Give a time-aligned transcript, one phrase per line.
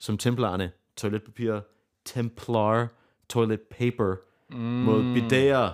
[0.00, 1.60] som templarerne, toiletpapir,
[2.04, 2.86] templar,
[3.28, 4.16] toilet paper,
[4.50, 4.56] mm.
[4.58, 5.70] mod bideer,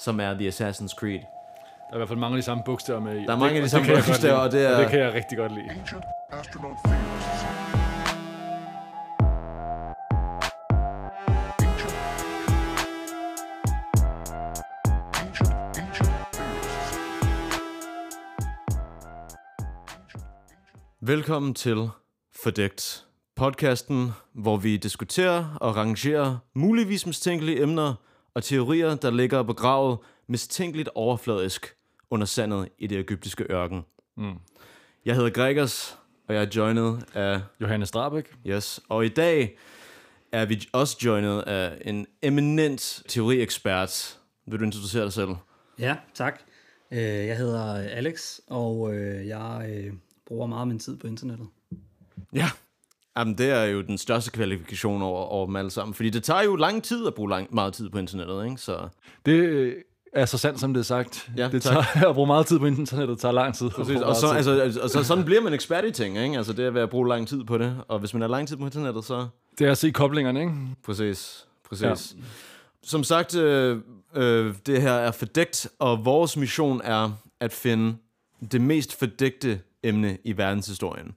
[0.00, 1.20] som er The Assassin's Creed.
[1.20, 3.24] Der er i hvert fald mange af de samme bogstaver med i.
[3.24, 5.52] Der er mange af de samme bogstaver, og det er- det kan jeg rigtig godt
[5.52, 5.68] lide.
[21.00, 21.88] Velkommen til
[22.42, 23.06] Fordækt,
[23.38, 27.94] podcasten, hvor vi diskuterer og rangerer muligvis mistænkelige emner
[28.34, 31.74] og teorier, der ligger begravet mistænkeligt overfladisk
[32.10, 33.84] under sandet i det egyptiske ørken.
[34.16, 34.34] Mm.
[35.04, 35.98] Jeg hedder Gregers,
[36.28, 38.36] og jeg er joinet af Johannes Drabæk.
[38.46, 39.58] Yes, og i dag
[40.32, 44.18] er vi også joinet af en eminent teoriekspert.
[44.46, 45.30] Vil du introducere dig selv?
[45.78, 46.40] Ja, tak.
[46.90, 49.92] Øh, Jeg hedder Alex, og øh, jeg øh,
[50.26, 51.46] bruger meget af min tid på internettet.
[52.34, 52.50] Ja.
[53.18, 55.94] Jamen, det er jo den største kvalifikation over, over dem alle sammen.
[55.94, 58.56] Fordi det tager jo lang tid at bruge lang, meget tid på internettet, ikke?
[58.56, 58.88] Så
[59.26, 59.74] Det øh,
[60.12, 61.30] er så sandt, som det er sagt.
[61.36, 61.72] Ja, det tak.
[61.72, 63.70] tager, at bruge meget tid på internettet tager lang tid.
[63.70, 64.60] Præcis, og så, tid.
[64.60, 66.36] altså, altså, sådan bliver man ekspert i ting, ikke?
[66.36, 67.76] Altså, det er ved at bruge lang tid på det.
[67.88, 69.26] Og hvis man har lang tid på internettet, så...
[69.58, 70.52] Det er at se koblingerne, ikke?
[70.84, 71.84] Præcis, præcis.
[71.84, 71.94] Ja.
[72.82, 73.78] Som sagt, øh,
[74.14, 77.96] øh, det her er fordækt, og vores mission er at finde
[78.52, 81.14] det mest fordækte emne i verdenshistorien.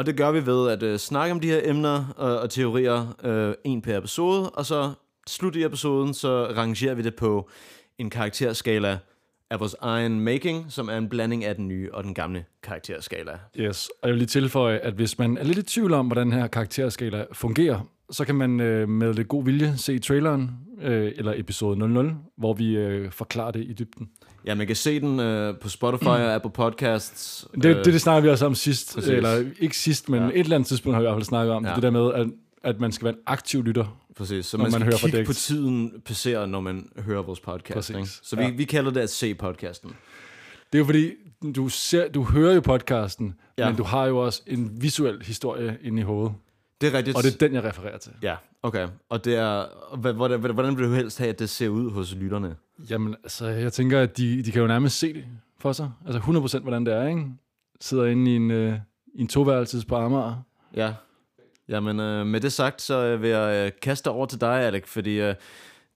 [0.00, 3.16] Og det gør vi ved at øh, snakke om de her emner øh, og teorier,
[3.24, 4.92] øh, en per episode, og så
[5.26, 7.48] slut i episoden, så rangerer vi det på
[7.98, 8.98] en karakterskala
[9.50, 13.32] af vores egen making, som er en blanding af den nye og den gamle karakterskala.
[13.56, 16.30] Yes, og jeg vil lige tilføje, at hvis man er lidt i tvivl om, hvordan
[16.30, 20.50] den her karakterskala fungerer, så kan man øh, med lidt god vilje se traileren,
[20.82, 24.10] øh, eller episode 00, hvor vi øh, forklarer det i dybden.
[24.46, 27.46] Ja, man kan se den øh, på Spotify og Apple Podcasts.
[27.54, 29.10] Det, øh, det, det snakker vi også om sidst, præcis.
[29.10, 30.28] eller ikke sidst, men Ja.
[30.28, 31.74] et eller andet tidspunkt har vi i hvert fald snakket om Ja.
[31.74, 32.26] det der med, at,
[32.62, 34.00] at man skal være en aktiv lytter.
[34.16, 37.74] Præcis, så man skal man hører kigge på tiden passere, når man hører vores podcast.
[37.74, 38.08] Præcis, Ikke?
[38.22, 38.50] Så vi, ja.
[38.50, 39.90] vi kalder det at se podcasten.
[40.72, 41.10] Det er jo fordi,
[41.56, 43.68] du, ser, du hører jo podcasten, ja.
[43.68, 46.34] men du har jo også en visuel historie inde i hovedet,
[46.80, 47.16] Det er rigtigt.
[47.16, 48.12] og det er den, jeg refererer til.
[48.22, 48.88] Ja, okay.
[49.08, 49.66] Og det er,
[49.96, 52.56] hvordan, hvordan vil du helst have, at det ser ud hos lytterne?
[52.90, 55.24] Jamen, altså, jeg tænker, at de, de kan jo nærmest se det
[55.58, 55.90] for sig.
[56.06, 56.20] Altså
[56.58, 57.26] 100% hvordan det er, ikke?
[57.80, 58.78] Sidder inde i en, øh,
[59.14, 60.42] i en toværelses på Amager.
[60.76, 60.94] Ja.
[61.68, 64.86] Jamen, øh, med det sagt, så øh, vil jeg øh, kaste over til dig, Alec,
[64.86, 65.34] fordi øh,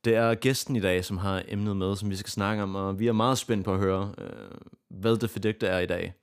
[0.05, 2.99] det er gæsten i dag, som har emnet med, som vi skal snakke om, og
[2.99, 4.29] vi er meget spændt på at høre, øh,
[4.91, 6.15] hvad det fordægte er i dag.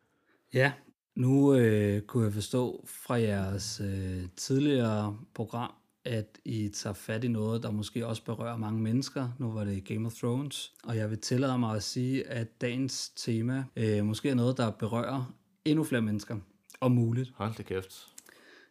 [0.54, 0.72] Ja,
[1.16, 5.72] nu øh, kunne jeg forstå fra jeres øh, tidligere program,
[6.06, 9.30] at I tager fat i noget, der måske også berører mange mennesker.
[9.40, 13.10] Nu var det Game of Thrones, og jeg vil tillade mig at sige, at dagens
[13.10, 15.34] tema øh, måske er noget, der berører
[15.66, 16.38] endnu flere mennesker,
[16.82, 17.32] om muligt.
[17.36, 18.08] Hold da kæft.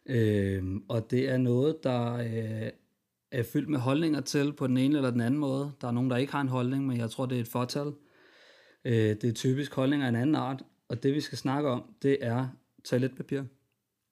[0.05, 2.69] Øh, og det er noget, der øh,
[3.31, 5.71] er fyldt med holdninger til på den ene eller den anden måde.
[5.81, 7.93] Der er nogen, der ikke har en holdning, men jeg tror, det er et fortal.
[8.85, 10.63] Øh, det er typisk holdninger af en anden art.
[10.89, 12.47] Og det, vi skal snakke om, det er
[12.83, 13.43] toiletpapir.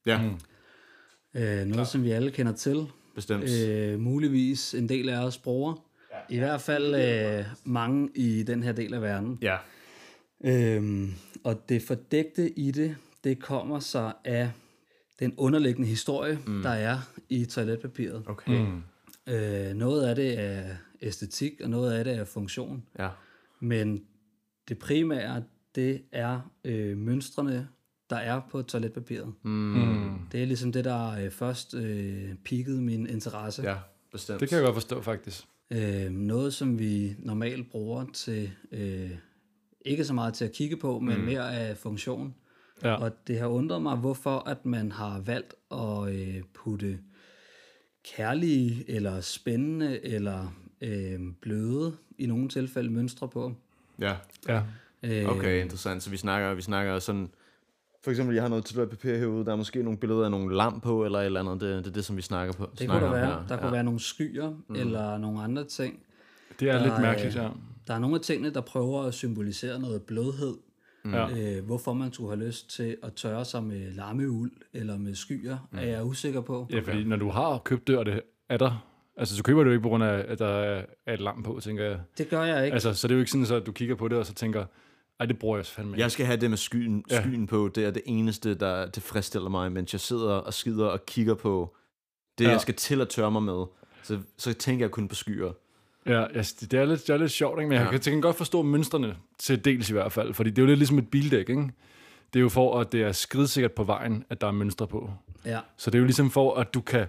[0.06, 0.40] Ja, mm.
[1.41, 2.88] Øh, noget, som vi alle kender til.
[3.16, 3.50] Bestemt.
[3.50, 5.86] Øh, muligvis en del af os bruger.
[6.30, 9.40] I hvert fald øh, mange i den her del af verden.
[9.42, 9.58] Ja.
[10.44, 14.52] Øhm, og det fordægte i det, det kommer så af
[15.20, 16.62] den underliggende historie, mm.
[16.62, 16.97] der er
[17.30, 18.24] i toiletpapiret.
[18.28, 18.52] Okay.
[18.52, 18.84] Mm.
[19.34, 20.64] Øh, noget af det er
[21.02, 22.84] æstetik, og noget af det er funktion.
[23.00, 23.09] Ja.
[23.59, 24.03] Men
[24.70, 25.44] det primære,
[25.76, 27.68] det er øh, mønstrene,
[28.09, 29.34] der er på toiletpapiret.
[29.44, 30.20] Mm.
[30.31, 33.64] Det er ligesom det, der øh, først øh, peakede min interesse.
[33.64, 33.75] Ja,
[34.12, 34.40] bestemt.
[34.40, 35.44] Det kan jeg godt forstå, faktisk.
[35.72, 39.12] Øh, noget, som vi normalt bruger til, øh,
[39.86, 41.24] ikke så meget til at kigge på, men mm.
[41.24, 42.36] mere af funktion.
[42.84, 42.94] Ja.
[42.94, 47.00] Og det har undret mig, hvorfor at man har valgt at øh, putte
[48.16, 53.53] kærlige, eller spændende, eller øh, bløde, i nogle tilfælde, mønstre på.
[54.00, 54.16] Ja.
[54.47, 54.62] Ja.
[55.03, 56.03] Øh, Okay, interessant.
[56.03, 57.30] Så vi snakker, vi snakker sådan...
[58.04, 59.46] For eksempel, jeg har noget toiletpapir herude.
[59.46, 61.62] Der er måske nogle billeder af nogle lamp på, eller et eller andet.
[61.62, 62.64] Det, det er det, som vi snakker på.
[62.64, 63.26] Det kunne snakker der om være.
[63.26, 63.47] her.
[63.47, 63.62] Der ja.
[63.62, 64.76] kunne være nogle skyer, mm.
[64.76, 66.00] eller nogle andre ting.
[66.59, 67.50] Det er Der lidt mærkeligt, ja.
[67.88, 70.58] Der er nogle af tingene, der prøver at symbolisere noget blødhed.
[71.06, 71.58] ja.
[71.58, 75.58] Øh, hvorfor man skulle have lyst til at tørre sig med lammeuld eller med skyer,
[75.72, 75.78] mm.
[75.78, 76.68] er jeg usikker på.
[76.72, 78.85] Ja, fordi når du har købt det, og det er der,
[79.18, 80.47] altså så køber du ikke på grund af, at der
[81.06, 82.00] er et lamp på, tænker jeg.
[82.18, 82.73] Det gør jeg ikke.
[82.73, 84.34] Altså, så det er jo ikke sådan, så at du kigger på det, og så
[84.34, 84.66] tænker,
[85.20, 86.02] ej, det bruger jeg fandme ikke.
[86.02, 87.22] Jeg skal have det med skyen, Ja.
[87.22, 87.72] skyen på.
[87.76, 91.76] Det er det eneste, der tilfredsstiller mig, mens jeg sidder og skider og kigger på
[92.38, 92.50] det, Ja.
[92.52, 93.66] jeg skal til at tørre mig med.
[94.04, 95.52] Så, så tænker jeg kun på skyer.
[96.06, 97.70] Ja, altså, det, er lidt, det er lidt sjovt, ikke?
[97.70, 97.92] men jeg Ja.
[97.92, 100.68] kan, jeg kan godt forstå mønstrene til dels i hvert fald, fordi det er jo
[100.68, 101.72] lidt ligesom et bildæk, ikke?
[102.34, 105.12] Det er jo for, at det er skridsikkert på vejen, at der er mønstre på.
[105.46, 107.06] Ja, Så det er jo ligesom for, at du kan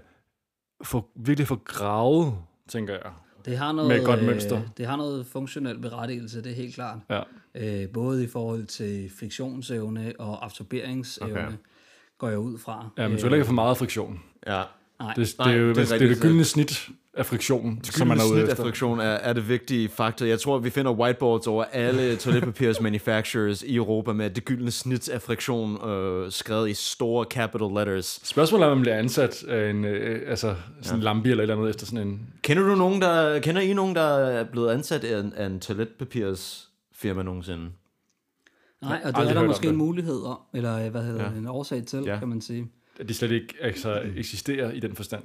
[0.82, 2.34] få, virkelig få gravet,
[2.68, 3.12] tænker jeg.
[3.44, 4.56] Det har noget, Med et godt mønster.
[4.56, 6.98] Øh, det har noget funktionel berettigelse, det er helt klart.
[7.10, 7.20] Ja.
[7.54, 11.52] Øh, både i forhold til friktionsevne og absorberingsevne, Okay.
[12.18, 12.88] går jeg ud fra.
[12.98, 14.20] Ja, men heller ikke have for meget friktion.
[14.46, 14.62] Ja.
[15.00, 18.08] Nej, Det, det, Nej, er det det, det, er det gyldne snit af friktion, som
[18.08, 18.62] man er ude snit af efter.
[18.64, 20.26] friktion er, er det vigtige faktor.
[20.26, 25.08] Jeg tror, vi finder whiteboards over alle toiletpapirs manufacturers i Europa med det gyldne snit
[25.08, 28.20] af friktion øh, skrevet i store capital letters.
[28.24, 31.50] Spørgsmålet er, om man bliver ansat af en, øh, altså sådan en lampe eller et
[31.50, 32.20] eller andet efter sådan en...
[32.42, 35.60] Kender du nogen, der kender I nogen, der er blevet ansat af en, af en
[35.60, 37.68] toiletpapirs firma nogensinde?
[38.82, 39.70] Nej, og det er der måske det.
[39.70, 41.30] en mulighed om, eller øh, hvad hedder Ja.
[41.30, 41.38] ja.
[41.38, 42.12] en årsag til, Ja.
[42.12, 42.18] ja.
[42.18, 42.66] kan man sige.
[43.00, 45.24] At de slet ikke altså, eksisterer i den forstand,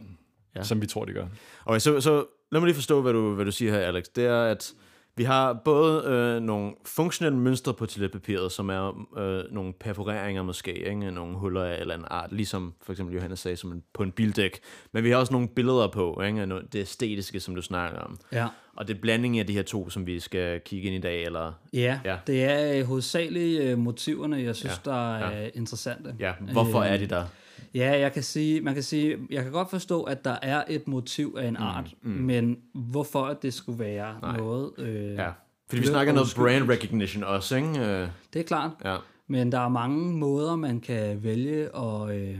[0.56, 0.64] Ja.
[0.64, 1.26] som vi tror, de gør.
[1.66, 4.04] Okay, så, så lad mig lige forstå, hvad du, hvad du siger her, Alex.
[4.16, 4.74] Det er, at
[5.18, 10.74] vi har både øh, nogle funktionelle mønstre på toiletpapiret, som er øh, nogle perforeringer måske,
[10.74, 11.12] ikke?
[11.12, 14.04] nogle huller af en eller anden art, ligesom for eksempel Johannes sagde, som en, på
[14.04, 14.60] en bildæk.
[14.92, 16.46] Men vi har også nogle billeder på, ikke?
[16.74, 18.18] det æstetiske, som du snakker om.
[18.32, 18.48] Ja.
[18.76, 21.24] Og det er blandingen af de her to, som vi skal kigge ind i dag,
[21.24, 21.54] eller...
[21.74, 22.18] Ja, Ja.
[22.28, 25.42] det er øh, hovedsageligt øh, motiverne, jeg synes, Ja, der er ja.
[25.44, 25.50] ja.
[25.54, 26.16] interessante.
[26.20, 27.26] Ja, hvorfor Øh, er de der?
[27.74, 30.88] Ja, jeg kan sige, man kan sige, jeg kan godt forstå, at der er et
[30.88, 32.18] motiv af en art, mm, mm.
[32.24, 34.38] men hvorfor at det skulle være Nej.
[34.38, 35.30] Noget, øh, Ja.
[35.70, 37.68] Fordi vi snakker noget brand recognition også, ikke?
[37.70, 38.72] Øh, det er klart.
[38.86, 38.98] Ja.
[39.28, 42.38] Men der er mange måder, man kan vælge, og øh,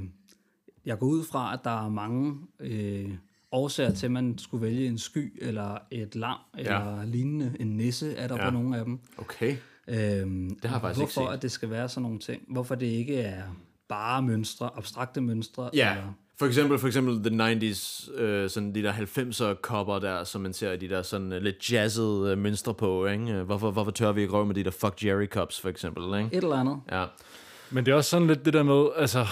[0.86, 3.10] jeg går ud fra, at der er mange øh,
[3.52, 7.54] årsager til, at man skulle vælge en sky, eller et lam, eller lignende.
[7.60, 8.44] En nisse er der Ja.
[8.44, 8.50] ja.
[8.50, 9.00] på nogle af dem.
[9.18, 9.56] Okay.
[9.88, 11.36] Øhm, Det har jeg faktisk ikke hvorfor set.
[11.38, 12.42] at det skal være sådan nogle ting.
[12.48, 13.44] Hvorfor det ikke er
[13.90, 15.70] bare mønstre, abstrakte mønstre.
[15.74, 20.24] Ja, Eller, for eksempel, for eksempel the 90s, øh, sådan de der 90'er kopper der,
[20.24, 23.34] som man ser de der sådan uh, lidt jazzede uh, mønstre på, ikke?
[23.34, 26.20] Øh, Hvorfor, hvorfor tør vi ikke røve med de der Fuck Jerry cups, for eksempel,
[26.20, 26.38] ikke?
[26.38, 26.80] et eller andet.
[26.92, 27.06] Ja.
[27.70, 29.26] Men det er også sådan lidt det der med, altså...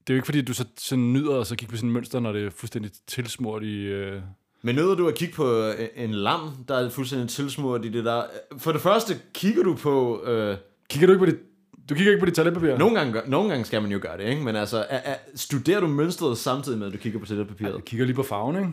[0.00, 1.92] Det er jo ikke fordi, du så, så nyder at så kigge på sådan et
[1.94, 3.82] mønster, når det er fuldstændig tilsmurt i...
[3.82, 4.22] Øh...
[4.62, 8.04] Men nøder du at kigge på øh, en lam, der er fuldstændig tilsmurt i det
[8.04, 8.22] der?
[8.58, 10.24] For det første, kigger du på...
[10.24, 10.56] Øh,
[10.90, 11.40] Kigger du ikke på dit...
[11.88, 12.78] Du kigger ikke på dit toiletpapir?
[12.78, 14.42] nogle, gange, gør- nogle gange skal man jo gøre det, ikke?
[14.42, 17.74] Men altså, er, er, studerer du mønstret samtidig med, at du kigger på toiletpapiret?
[17.74, 18.68] Jeg kigger lige på farven, ikke?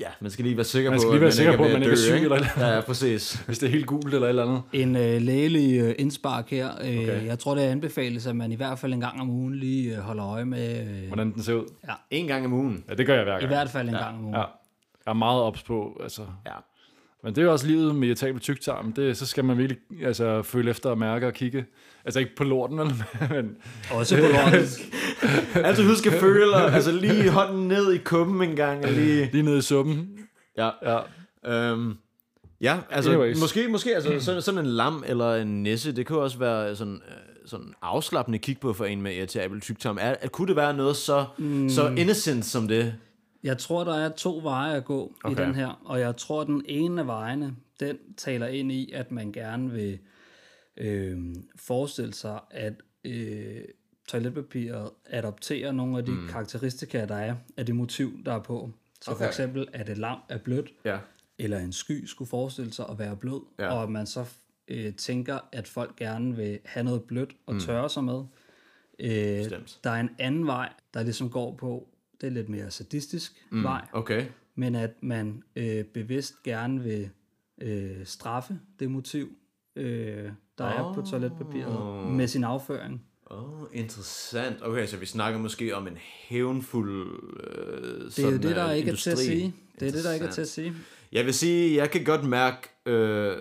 [0.00, 1.82] Ja, man skal lige være sikker Man på, skal lige være sikker på, at man
[1.82, 3.34] ikke er syg eller et Ja, ja, præcis.
[3.46, 4.62] Hvis det er helt gult eller et eller andet.
[4.72, 6.68] En øh, lægelig øh, indspark her.
[6.84, 7.26] Øh, Okay.
[7.26, 10.02] Jeg tror, det anbefales, at man i hvert fald en gang om ugen lige øh,
[10.02, 10.80] holder øje med...
[11.02, 11.64] Øh, Hvordan den ser ud.
[12.10, 12.84] En gang om ugen.
[12.88, 13.48] Ja, det gør jeg hver I gang.
[13.48, 14.00] hvert fald en ja.
[14.04, 14.34] gang om ugen.
[14.34, 14.40] Ja.
[15.06, 16.22] Jeg er meget ops på, altså...
[16.46, 16.52] Ja.
[17.22, 18.92] Men det er jo også livet med irritabel tyktarm.
[18.92, 21.64] Det, så skal man virkelig altså, føle efter og mærke og kigge.
[22.04, 22.92] Altså ikke på lorten, vel?
[23.30, 23.56] men
[23.90, 24.68] Også på lorten.
[25.64, 29.30] Altså husk at føle, altså lige hånden ned i kuppen en gang, og lige...
[29.32, 30.18] lige nede i suppen.
[30.58, 30.70] Ja.
[30.82, 31.00] Ja.
[31.46, 31.96] Øhm,
[32.60, 33.40] ja, altså Anyways.
[33.40, 36.94] måske, måske altså, sådan, sådan en lam eller en nisse, det kunne også være sådan,
[36.94, 39.98] øh, sådan afslappende kig på for en med irritabel tyktarm.
[40.00, 41.68] Er, er, kunne det være noget så, mm.
[41.68, 42.94] så innocent som det?
[43.46, 45.42] Jeg tror, der er to veje at gå okay.
[45.42, 49.10] I den her, og jeg tror, den ene af vejene, den taler ind i, at
[49.10, 49.98] man gerne vil
[50.76, 52.72] øh, forestille sig, at
[53.04, 53.60] øh,
[54.08, 56.28] toiletpapiret adopterer nogle af de mm.
[56.28, 58.70] karakteristika, der er af det motiv, der er på.
[59.00, 59.18] Så okay.
[59.18, 60.98] for eksempel, at et lam er blødt, Ja.
[61.38, 63.74] eller en sky skulle forestille sig at være blød, Ja.
[63.74, 64.24] og at man så
[64.68, 67.60] øh, tænker, at folk gerne vil have noget blødt og mm.
[67.60, 68.22] tørre sig med.
[68.98, 69.10] Øh,
[69.84, 71.88] der er en anden vej, der ligesom går på,
[72.20, 73.62] det er lidt mere sadistisk mm.
[73.62, 74.26] vej, Okay.
[74.54, 77.10] men at man øh, bevidst gerne vil
[77.62, 79.28] øh, straffe det motiv,
[79.76, 80.90] øh, der oh.
[80.90, 83.02] er på toiletpapiret, med sin afføring.
[83.26, 84.56] Oh, interessant.
[84.62, 85.96] Okay, så vi snakker måske om en
[86.28, 89.54] hævnfuld øh, Det er jo det, der ikke er til at sige.
[89.80, 90.72] Det er det, der ikke er til at sige.
[90.72, 90.82] sige.
[91.12, 92.56] Jeg vil sige, jeg kan godt mærke,
[92.86, 93.36] øh,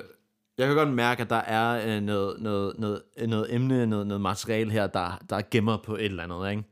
[0.57, 4.21] jeg kan godt mærke, at der er øh, noget, noget, noget, noget emne, noget, noget
[4.21, 6.63] materiale her, der, der gemmer på et eller andet, ikke?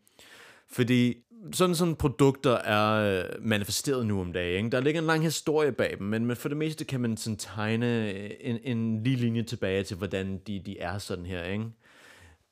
[0.71, 1.15] Fordi
[1.51, 4.65] sådan sådan produkter er øh, manifesteret nu om dagen.
[4.65, 4.75] Ikke?
[4.75, 8.11] Der ligger en lang historie bag dem, men, for det meste kan man sådan tegne
[8.11, 11.43] øh, en, en lige linje tilbage til, hvordan de, de er sådan her.
[11.43, 11.65] Ikke?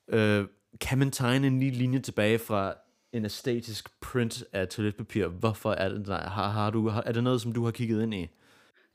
[0.08, 0.46] Øh,
[0.82, 2.74] kan man tegne en lige linje tilbage fra
[3.14, 5.28] en æstetisk print af toiletpapir?
[5.28, 6.30] Hvorfor er det der?
[6.30, 8.28] Har, har du, har, er det noget, som du har kigget ind i?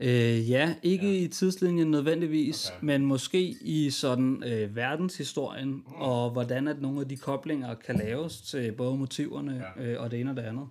[0.01, 1.25] Øh, ja, ikke ja.
[1.25, 2.87] i tidslinjen nødvendigvis, okay.
[2.87, 8.41] men måske i sådan øh, verdenshistorien, og hvordan at nogle af de koblinger kan laves
[8.41, 9.85] til både motiverne ja.
[9.85, 10.69] øh, og det ene og det andet.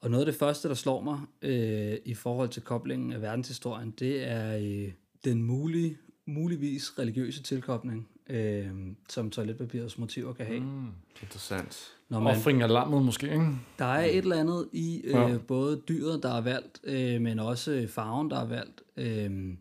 [0.00, 3.90] Og noget af det første, der slår mig øh, i forhold til koblingen af verdenshistorien,
[3.90, 4.92] det er øh,
[5.24, 8.70] den mulige, muligvis religiøse tilkobling, øh,
[9.08, 10.60] som toiletpapirets motiver kan have.
[10.60, 10.90] Mm.
[11.22, 11.92] Interessant.
[12.08, 13.46] Når man, Offring af lammet måske, ikke?
[13.78, 15.28] der er et eller andet i øh, Ja.
[15.28, 15.38] ja.
[15.38, 18.82] både dyret, der er valgt, øh, men også farven, der er valgt.
[18.96, 19.56] Øh,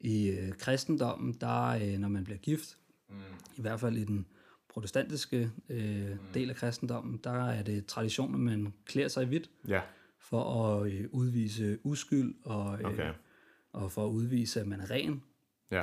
[0.00, 2.76] I øh, kristendommen, der øh, når man bliver gift,
[3.08, 3.14] mm.
[3.56, 4.26] i hvert fald i den
[4.68, 9.50] protestantiske øh, del af kristendommen, der er det tradition, at man klæder sig i hvidt
[9.68, 9.80] Ja,
[10.18, 13.12] for at øh, udvise uskyld og, øh, okay.
[13.72, 15.22] og for at udvise, at man er ren.
[15.70, 15.82] Ja,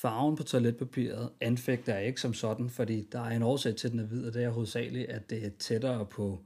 [0.00, 3.92] Farven på toiletpapiret anfægter jeg ikke som sådan, fordi der er en årsag til, at
[3.92, 6.40] den er hvid, og det er hovedsageligt, at det er tættere på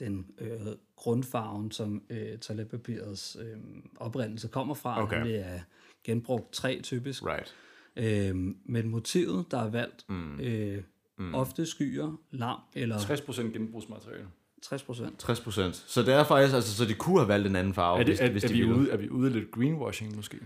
[0.00, 0.50] den øh,
[0.96, 3.56] grundfarven, som øh, toiletpapirets øh,
[3.96, 5.16] oprindelse kommer fra, Okay.
[5.16, 5.62] nemlig af
[6.04, 7.22] genbrugt træ typisk.
[7.26, 7.54] right.
[7.96, 10.40] Øh, men motivet, der er valgt, mm.
[10.40, 10.82] Øh,
[11.18, 11.34] mm.
[11.34, 14.26] ofte skyer, lam eller 60% genbrugsmateriale.
[14.62, 15.18] 60 procent.
[15.18, 15.76] 60 procent.
[15.76, 18.06] Så det er faktisk, altså, så de kunne have valgt en anden farve, Er, det,
[18.06, 18.74] hvis, er, hvis er, de vi ville.
[18.74, 20.38] ude, er vi ude i lidt greenwashing måske?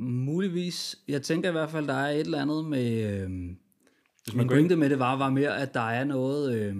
[0.00, 0.98] Muligvis.
[1.08, 3.20] Jeg tænker i hvert fald, der er et eller andet med...
[3.22, 3.30] Øh,
[4.24, 6.54] Hvis Min går ind- pointe med det var, var mere, at der er noget...
[6.54, 6.76] Øh,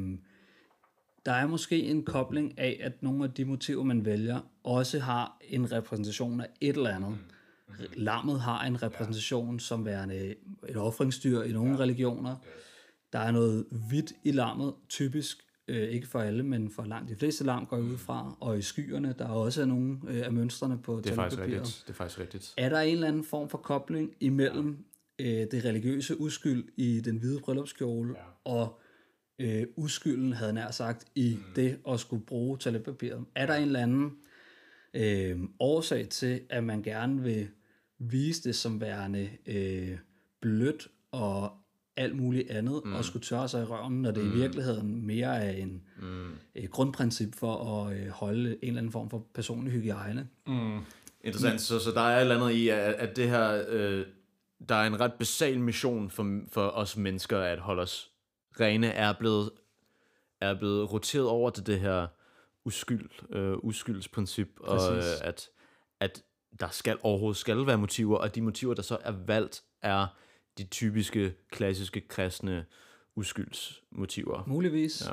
[1.26, 5.38] der er måske en kobling af, at nogle af de motiver, man vælger, også har
[5.48, 7.18] en repræsentation af et eller andet.
[7.96, 10.34] Lammet har en repræsentation som værende
[10.68, 12.36] et offringsdyr i nogle religioner.
[13.12, 17.16] Der er noget hvidt i lammet, typisk, øh, ikke for alle, men for langt de
[17.16, 20.78] fleste lam går ud fra, og i skyerne, der er også nogle øh, af mønstrene
[20.82, 21.84] på Det er faktisk rigtigt.
[21.86, 22.54] Det er faktisk rigtigt.
[22.56, 24.84] Er der en eller anden form for kobling imellem
[25.18, 28.24] øh, det religiøse uskyld i den hvide bryllupskjole ja.
[28.44, 28.80] og
[29.38, 31.54] øh, uskylden, havde nær sagt, i mm.
[31.56, 33.24] det at skulle bruge toiletpapiret?
[33.34, 34.12] Er der en eller anden
[34.94, 37.48] øh, årsag til, at man gerne vil
[37.98, 39.98] vise det som værende øh,
[40.40, 41.52] blødt og
[42.00, 42.94] alt muligt andet, mm.
[42.94, 44.30] og skulle tørre sig i røven, når det mm.
[44.30, 46.30] i virkeligheden mere er en mm.
[46.54, 50.28] et grundprincip for at øh, holde en eller anden form for personlig hygiejne?
[51.24, 51.60] Interessant.
[51.60, 54.06] Så, så der er et eller andet i, at, at det her, øh,
[54.68, 58.10] der er en ret basal mission for, for os mennesker, at holde os
[58.60, 59.50] rene, er blevet,
[60.40, 62.06] er blevet roteret over til det her
[62.64, 65.20] uskyld, øh, uskyldsprincip, og øh, Præcis.
[65.20, 65.48] at,
[66.00, 66.22] at
[66.60, 70.06] der skal overhovedet skal være motiver, og de motiver, der så er valgt, er
[70.60, 72.64] de typiske, klassiske, kristne
[73.16, 74.44] uskyldsmotiver.
[74.46, 75.02] Muligvis.
[75.06, 75.12] Ja.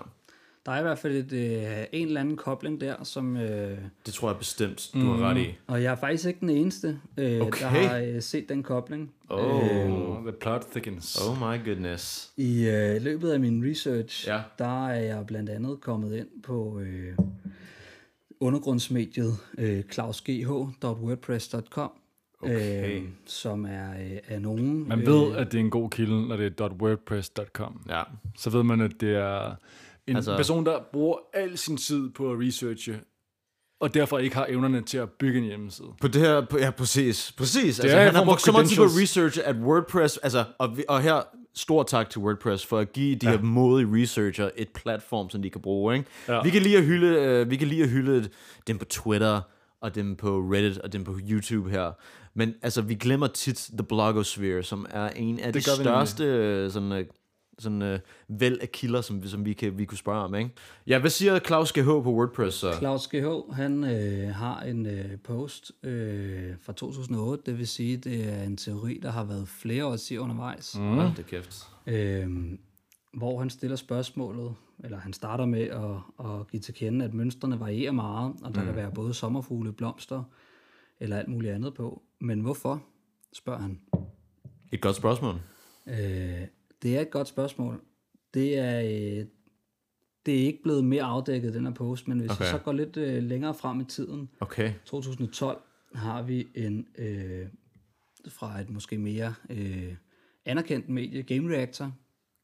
[0.66, 3.38] Der er i hvert fald et, øh, en eller anden kobling der, som...
[3.38, 5.58] Øh, Det tror jeg bestemt, du har ret i.
[5.68, 7.62] og jeg er faktisk ikke den eneste, øh, Okay.
[7.62, 9.14] der har øh, set den kobling.
[9.30, 11.22] Oh, Oh, the plot thickens.
[11.28, 12.34] oh my goodness.
[12.38, 14.42] I øh, løbet af min research, Ja.
[14.60, 17.18] der er jeg blandt andet kommet ind på øh,
[18.40, 21.92] undergrundsmediet øh, klausgh.wordpress.com,
[22.42, 22.98] Okay.
[22.98, 24.88] øh, som er øh, af nogen...
[24.90, 27.82] Man ved, at det er en god kilde, når det er .wordpress.com.
[27.90, 28.04] Ja,
[28.38, 29.46] Så ved man, at det er
[30.08, 33.00] en Altså- altså, person, der bruger al sin tid på at researche,
[33.80, 35.88] og derfor ikke har evnerne til at bygge en hjemmeside.
[36.02, 37.34] På det her, på, ja, præcis.
[37.38, 37.80] Præcis.
[37.80, 40.84] Altså, er han har brugt så meget tid på research, at WordPress, altså, og, vi,
[40.90, 41.22] og her,
[41.56, 43.32] stor tak til WordPress for at give de ja.
[43.32, 45.96] her modige researcher et platform, som de kan bruge.
[45.98, 46.10] Ikke?
[46.28, 46.42] Ja.
[46.44, 48.30] Vi kan lige at hylde, øh, vi kan lige at hylde
[48.68, 49.42] dem på Twitter,
[49.82, 51.92] og dem på Reddit, og dem på YouTube her.
[52.34, 55.86] Men altså, vi glemmer tit The Blogosphere, som er en af de Det nemlig.
[55.86, 57.06] største øh, sådan, øh,
[57.60, 60.36] sådan øh, væld af kilder, som, vi- som vi, kan, vi kunne spørge om.
[60.36, 60.50] Ikke?
[60.88, 62.74] Ja, hvad siger Claus GH på WordPress så?
[62.74, 68.30] Claus GH, han øh, har en øh, post øh, fra 2008, det vil sige, det
[68.34, 70.96] er en teori, der har været flere årtier undervejs, mm.
[70.96, 71.64] Hold da kæft.
[71.88, 72.28] øh,
[73.18, 77.60] hvor han stiller spørgsmålet, eller han starter med at, at give til kende, at mønstrene
[77.60, 78.66] varierer meget, og der mm.
[78.66, 80.24] kan være både sommerfugle, blomster,
[81.00, 82.02] eller alt muligt andet på.
[82.20, 82.84] Men hvorfor,
[83.34, 83.80] spørger han.
[84.72, 85.36] Et godt spørgsmål.
[85.88, 86.48] Øh,
[86.82, 87.82] det er et godt spørgsmål.
[88.34, 89.26] Det er, øh,
[90.26, 92.44] det er ikke blevet mere afdækket, den her post, men hvis okay.
[92.44, 94.74] Vi så går lidt øh, længere frem i tiden, Okay.
[94.86, 95.62] 2012
[95.94, 97.48] har vi en øh,
[98.30, 99.96] fra et måske mere øh,
[100.46, 101.92] anerkendt medie, Game Reactor.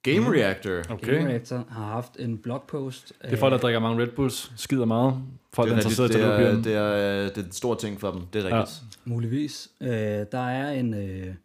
[0.03, 0.81] Game Reactor.
[0.89, 1.13] Okay.
[1.17, 3.13] Game Reactor har haft en blogpost.
[3.21, 5.21] Det er folk, der drikker mange Red Bulls, skider meget.
[5.53, 7.45] Folk, der Det er er, rigtigt, interesseret i det, er, det, det, er, det er
[7.45, 8.81] en stor ting for dem, det er rigtigt.
[9.05, 9.69] Muligvis.
[9.81, 9.89] Øh,
[10.31, 11.35] der er en, øh, jeg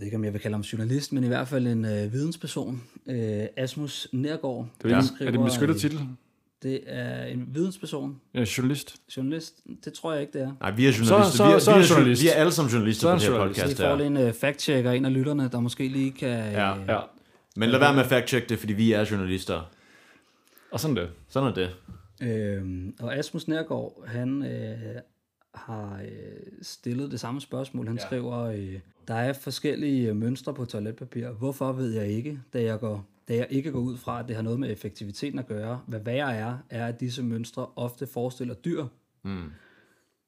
[0.00, 2.82] ved ikke om jeg vil kalde ham journalist, men i hvert fald en øh, vidensperson,
[3.06, 4.66] øh, Asmus Nergård.
[4.82, 5.26] det er, der ja.
[5.26, 6.00] er det en beskyttet øh, titel?
[6.62, 8.96] Det er en vidensperson, Ja, journalist.
[9.16, 9.54] journalist.
[9.84, 10.52] Det tror jeg ikke, det er.
[10.60, 11.22] Nej, vi er journalister.
[11.22, 12.22] Så- så- vi, er, så er vi, det er, journalist.
[12.22, 13.78] vi er alle sammen journalister Så er på det her det journalist.
[13.78, 16.28] Så vi podcast får lige en øh, fact-checker, en af lytterne, der måske lige kan...
[16.28, 16.74] Ja.
[16.76, 16.98] øh, Ja.
[17.56, 19.70] Men lad være med at fact-check det, fordi vi er journalister.
[20.70, 21.10] Og sådan det.
[21.28, 21.70] Sådan er det.
[22.22, 25.00] Øhm, og Asmus Nærgaard, han øh,
[25.54, 27.86] har øh, stillet det samme spørgsmål.
[27.86, 28.06] Han ja.
[28.06, 28.78] skriver, øh,
[29.08, 31.28] der er forskellige øh, mønstre på toiletpapir.
[31.28, 34.36] Hvorfor ved jeg ikke, da jeg, går, da jeg ikke går ud fra, at det
[34.36, 35.80] har noget med effektiviteten at gøre.
[35.86, 38.84] Hvad værre er, er, at disse mønstre ofte forestiller dyr.
[39.22, 39.50] Mm.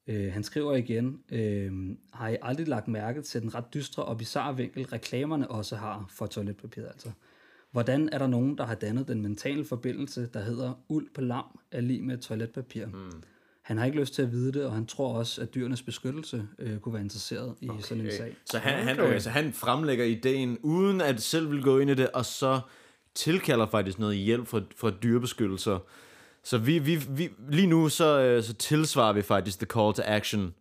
[0.07, 1.71] Øh, han skriver igen, øh,
[2.13, 6.05] har I aldrig lagt mærke til den ret dystre og bizarre vinkel, reklamerne også har
[6.09, 7.11] for toiletpapiret altså?
[7.71, 11.59] Hvordan er der nogen, der har dannet den mentale forbindelse, der hedder uld på lam
[11.71, 12.85] er lige med toiletpapir?
[12.85, 13.23] Mm.
[13.61, 16.47] han har ikke lyst til at vide det, og han tror også, at dyrenes beskyttelse
[16.59, 17.81] øh, kunne være interesseret i okay.
[17.81, 18.35] sådan en sag.
[18.45, 21.93] Så han, han, okay, så han fremlægger ideen, uden at selv vil gå ind i
[21.95, 22.59] det, og så
[23.15, 25.79] tilkalder faktisk noget hjælp fra, fra dyrebeskyttelser.
[26.45, 30.01] Så vi, vi, vi, lige nu så, øh, så tilsvarer vi faktisk the call to
[30.05, 30.53] action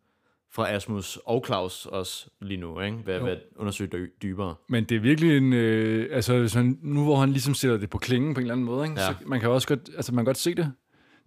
[0.53, 2.97] fra Asmus og Claus også lige nu, ikke?
[2.97, 4.55] Hvad, hvad undersøge dy- dybere.
[4.69, 5.53] Men det er virkelig en...
[5.53, 8.67] Øh, altså, man, nu hvor han ligesom sætter det på klingen på en eller anden
[8.67, 9.01] måde, ikke?
[9.01, 9.07] Ja.
[9.07, 10.73] så man kan også godt, altså, man kan godt se det.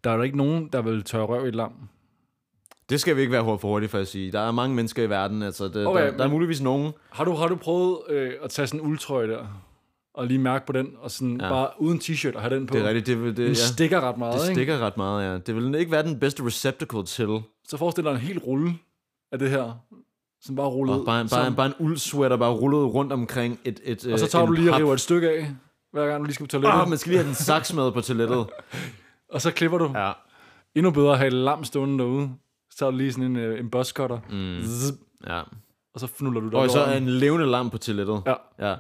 [0.04, 1.74] Der er der ikke nogen, der vil tørre røv i et lam.
[2.90, 4.32] Det skal vi ikke være hurtigt for hurtigt for at sige.
[4.32, 6.94] Der er mange mennesker i verden, altså det, Okay, der, der er muligvis nogen.
[7.10, 9.64] Har du, har du prøvet øh, at tage sådan en uldtrøje der,
[10.18, 11.50] og lige mærke på den, og sådan ja.
[11.50, 12.74] bare uden t-shirt og have den på?
[12.74, 14.54] Det er rigtigt, det, det, Den ja, stikker ret meget, det ikke?
[14.56, 15.38] stikker ret meget, ja.
[15.38, 17.42] Det vil ikke være den bedste receptacle til.
[17.68, 18.74] Så forestil dig en hel rulle
[19.32, 19.72] af det her,
[20.42, 23.60] som bare ruller Og bare, en- bare, som- bare en uldsweater, bare rullet rundt omkring
[23.66, 25.52] et, et og så øh, tager en du lige og pap- river et stykke af,
[25.94, 26.82] hver gang du lige skal på toilettet.
[26.82, 28.46] Åh, man skal lige have den saks med på toilettet.
[29.34, 29.92] Og så klipper du.
[29.96, 30.12] Ja.
[30.76, 32.30] Endnu bedre at have et lam stående derude.
[32.72, 34.58] Så tager du lige sådan en, øh, en buzzcutter, mm.
[35.28, 35.42] ja.
[35.94, 38.24] og så fnuller du det Og så er en levende lam på toilettet.
[38.26, 38.34] Ja.
[38.70, 38.76] ja.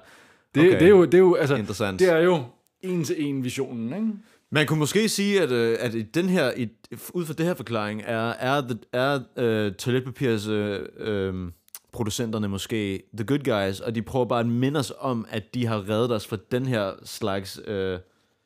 [0.55, 0.79] Det, Okay.
[0.79, 1.99] det, er jo, det er jo, altså, Interessant.
[1.99, 2.43] det er jo
[2.81, 4.07] en til en visionen, ikke?
[4.51, 6.67] Man kunne måske sige, at, øh, at i den her, i,
[7.13, 11.51] ud fra det her forklaring, er, er, the, er øh, toiletpapirs øh, øh,
[11.93, 15.65] producenterne måske the good guys, og de prøver bare at minde os om, at de
[15.65, 17.99] har reddet os fra den her slags øh,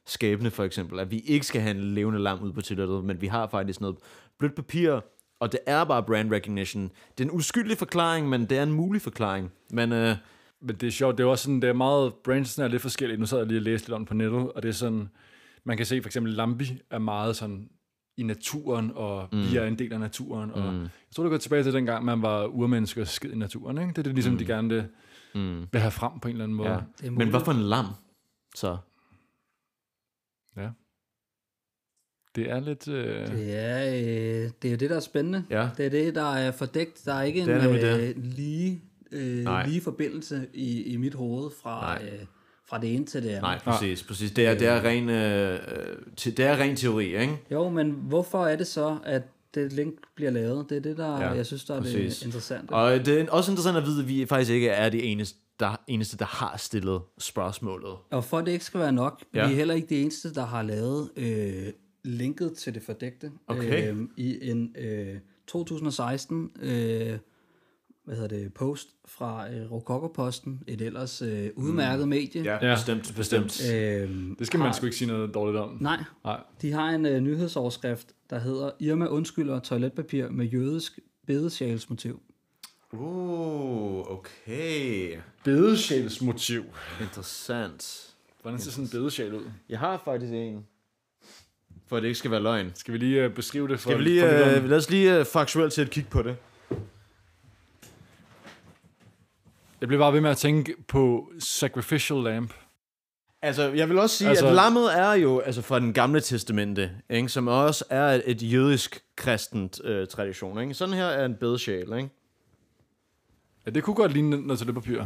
[0.07, 0.99] skæbne, for eksempel.
[0.99, 3.81] At vi ikke skal have en levende lam ud på toilettet, men vi har faktisk
[3.81, 3.95] noget
[4.39, 4.99] blødt papir,
[5.39, 6.91] og det er bare brand recognition.
[7.17, 9.51] Det er en uskyldig forklaring, men det er en mulig forklaring.
[9.71, 10.15] Men øh,
[10.61, 13.17] Men det er sjovt, det er også sådan, det er meget, branchen er lidt forskellige.
[13.19, 15.09] Nu sad jeg lige og læste lidt om det på nettet, og det er sådan,
[15.63, 17.69] man kan se for eksempel Lambi er meget sådan
[18.17, 19.51] i naturen, og mm.
[19.51, 20.51] vi er en del af naturen.
[20.51, 20.81] Og Mm.
[20.81, 23.77] Jeg tror, det går tilbage til dengang, man var urmennesker og skid i naturen.
[23.77, 23.89] Ikke?
[23.89, 24.39] Det er det ligesom, mm.
[24.39, 24.85] de gerne vil,
[25.35, 26.83] mm, vil have frem på en eller anden måde.
[27.03, 27.09] ja.
[27.09, 27.85] Men hvorfor en lam?
[28.55, 28.77] Så.
[30.57, 30.69] ja.
[32.35, 32.87] Det er lidt...
[32.87, 33.27] Øh...
[33.27, 35.45] Det er, øh, det er jo det, der er spændende.
[35.49, 35.69] Ja.
[35.77, 37.05] Det er det, der er fordækt.
[37.05, 39.67] Der er ikke Det er en øh, lige, øh, Nej.
[39.67, 42.09] lige forbindelse i, i mit hoved fra, Nej.
[42.13, 42.19] øh,
[42.69, 43.41] fra det ene til det andet.
[43.41, 44.03] Nej, præcis.
[44.03, 44.31] præcis.
[44.31, 45.59] Det, er, det, er ren, øh, øh,
[46.17, 47.37] te- det er ren teori, ikke?
[47.51, 49.21] Jo, men hvorfor er det så, at
[49.55, 50.69] det link bliver lavet?
[50.69, 52.17] Det er det, der Ja, jeg synes, der er præcis.
[52.19, 52.71] det interessante.
[52.71, 55.75] Og det er også interessant at vide, at vi faktisk ikke er de eneste, der,
[55.87, 57.93] eneste, der har stillet spørgsmålet.
[58.11, 59.47] Og for at det ikke skal være nok, Ja.
[59.47, 61.67] vi er heller ikke de eneste, der har lavet øh,
[62.03, 63.31] linket til det fordægte.
[63.47, 63.91] Okay.
[63.93, 65.15] Øh, I en øh,
[65.47, 67.17] 2016 øh,
[68.05, 72.09] hvad hedder det, post fra øh, Rokokoposten, et ellers øh, udmærket mm.
[72.09, 72.43] medie.
[72.43, 73.61] Ja, Ja, bestemt, bestemt.
[73.73, 74.09] Øh,
[74.39, 75.77] Det skal man sgu ikke sige noget dårligt om.
[75.81, 76.39] Nej, Nej.
[76.61, 82.21] de har en øh, nyhedsoverskrift, der hedder Irma undskylder toiletpapir med jødisk bedesjælsmotiv.
[82.93, 85.17] Uh, okay.
[85.43, 86.63] Bedesjælsmotiv.
[87.01, 88.07] Interessant.
[88.41, 89.43] Hvordan ser sådan en bedesjæl ud?
[89.69, 90.65] Jeg har faktisk en.
[91.87, 92.71] For at det ikke skal være løgn.
[92.75, 95.25] Skal vi lige uh, beskrive det for, Skal vi lige, øh, lad os lige øh,
[95.25, 96.35] faktuelt til et kig på det.
[99.81, 102.53] Jeg bliver bare ved med at tænke på Sacrificial Lamp.
[103.41, 106.91] Altså, jeg vil også sige, Altså- at lammet er jo altså fra den gamle testamente,
[107.09, 107.29] ikke?
[107.29, 110.61] som også er et, et jødisk kristent øh, tradition.
[110.61, 110.73] Ikke?
[110.73, 112.09] Sådan her er en bedesjæl, ikke?
[113.65, 115.03] Ja, det kunne godt ligne noget toiletpapir.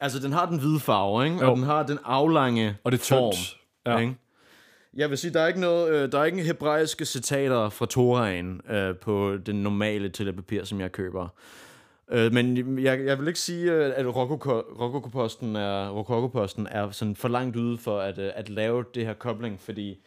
[0.00, 1.36] Altså, den har den hvide farve, ikke?
[1.44, 1.50] Jo.
[1.50, 3.34] og den har den aflange Og det er form.
[3.86, 3.98] Ja.
[3.98, 4.16] Ikke?
[4.94, 8.60] Jeg vil sige, der er ikke noget, øh, der er ikke hebraiske citater fra Toraen
[8.70, 11.28] øh, på den normale toiletpapir, som jeg køber.
[12.10, 17.16] Øh, men jeg, jeg vil ikke sige, øh, at Rokoko- Rokokoposten er, Rokokoposten er sådan
[17.16, 19.98] for langt ude for at, øh, at lave det her kobling, fordi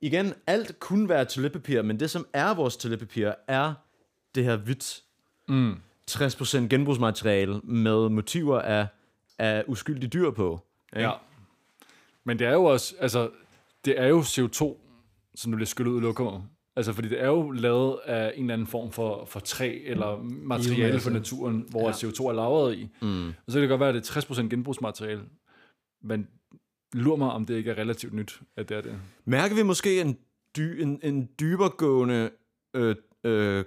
[0.00, 3.74] igen, alt kunne være toiletpapir, men det som er vores toiletpapir, er
[4.34, 5.02] det her hvidt
[5.50, 5.74] Mm.
[6.10, 8.86] 60% genbrugsmateriale med motiver af,
[9.38, 10.60] af uskyldige dyr på.
[10.96, 11.08] Ikke?
[11.08, 11.12] Ja.
[12.24, 13.30] Men det er jo også, altså,
[13.84, 14.76] det er jo CO2,
[15.34, 16.42] som du bliver skyllet ud i lokummet.
[16.78, 20.22] Altså, fordi det er jo lavet af en eller anden form for, for træ eller
[20.22, 21.08] materiale Biomasse.
[21.08, 21.90] for naturen, hvor ja.
[21.90, 22.88] CO2 er lagret i.
[23.02, 23.28] Mm.
[23.28, 25.22] Og så kan det godt være, at det er 60% genbrugsmateriale.
[26.02, 26.28] Men
[26.92, 28.92] lur mig, om det ikke er relativt nyt, at det er det.
[29.24, 30.18] Mærker vi måske en,
[30.56, 32.30] dy, en, en dybergående...
[32.74, 33.64] Øh, øh,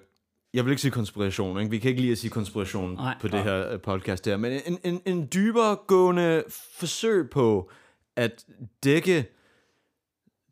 [0.54, 1.72] jeg vil ikke sige konspiration, ikke?
[1.72, 3.16] vi kan ikke lide at sige konspiration Nej.
[3.22, 6.44] på det her øh, podcast her, men en, en, en dybergående
[6.80, 7.72] forsøg på
[8.16, 8.46] at
[8.84, 9.26] dække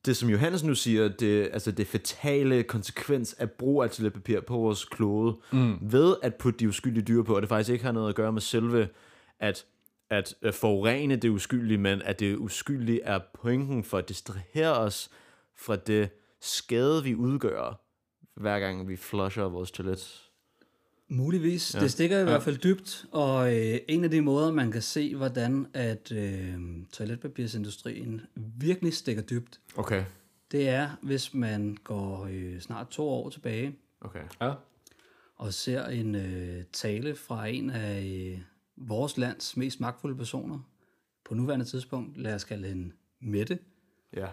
[0.06, 4.58] det, som Johannes nu siger, det, altså det fatale konsekvens af brug af toiletpapir på
[4.58, 5.78] vores klode, mm.
[5.82, 8.32] ved at putte de uskyldige dyr på, og det faktisk ikke har noget at gøre
[8.32, 8.90] med selve
[9.40, 9.66] at,
[10.10, 15.10] at forurene det uskyldige, men at det uskyldige er pointen for at distrahere os
[15.58, 16.10] fra det
[16.42, 17.82] skade, vi udgør,
[18.36, 20.29] hver gang vi flusher vores toilet.
[21.12, 21.76] Muligvis.
[21.76, 21.80] Ja.
[21.80, 25.16] Det stikker i hvert fald dybt, og øh, en af de måder, man kan se,
[25.16, 26.54] hvordan at øh,
[26.94, 30.04] toiletpapirsindustrien virkelig stikker dybt, Okay.
[30.52, 34.24] det er, hvis man går øh, snart to år tilbage Okay.
[34.42, 34.54] Ja.
[35.36, 38.40] og ser en øh, tale fra en af øh,
[38.78, 40.60] vores lands mest magtfulde personer.
[41.26, 42.92] På nuværende tidspunkt, lad os kalde hende
[43.22, 43.60] Mette.
[44.14, 44.28] Ja.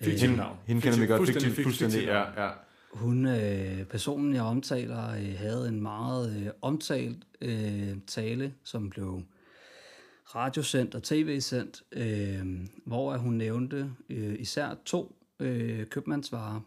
[0.00, 0.56] Fiktivt navn.
[0.66, 1.18] Hende kender vi godt.
[1.18, 2.50] Fuldstændig Fuldstændig, fuldstændig, ja, ja.
[2.94, 9.22] Hun, øh, personen jeg omtaler, øh, havde en meget øh, omtalt øh, tale, som blev
[10.34, 12.46] radiosendt og tv-sendt, øh,
[12.86, 16.60] hvor hun nævnte øh, især to øh, købmandsvarer.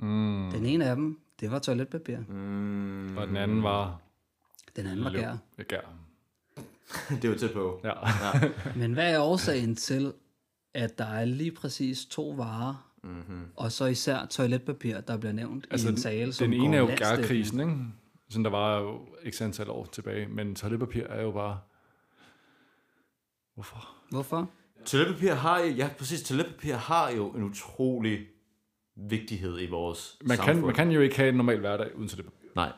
[0.00, 0.50] Mm.
[0.52, 2.18] Den ene af dem, det var toiletpapir.
[2.28, 4.00] Mm, Og den anden var...
[4.76, 5.36] Den anden var gær.
[5.68, 5.80] Gær.
[7.22, 7.80] det var tæt på.
[7.84, 7.94] Ja.
[8.76, 10.12] Men hvad er årsagen til,
[10.74, 12.89] at der er lige præcis to varer.
[13.02, 13.44] Mm-hmm.
[13.56, 16.80] og så især toiletpapir, der bliver nævnt altså, i en tale, som den ene er
[16.80, 17.76] jo gærkrisen, ikke?
[18.28, 21.58] Sådan der var jo ikke antal år tilbage, men toiletpapir er jo bare...
[23.54, 23.88] Hvorfor?
[24.10, 24.50] Hvorfor?
[24.84, 28.26] Toiletpapir har jo, ja præcis, toiletpapir har jo en utrolig
[28.96, 30.56] vigtighed i vores Man samfund.
[30.56, 32.48] kan, man kan jo ikke have en normal hverdag uden toiletpapir.
[32.56, 32.72] Nej.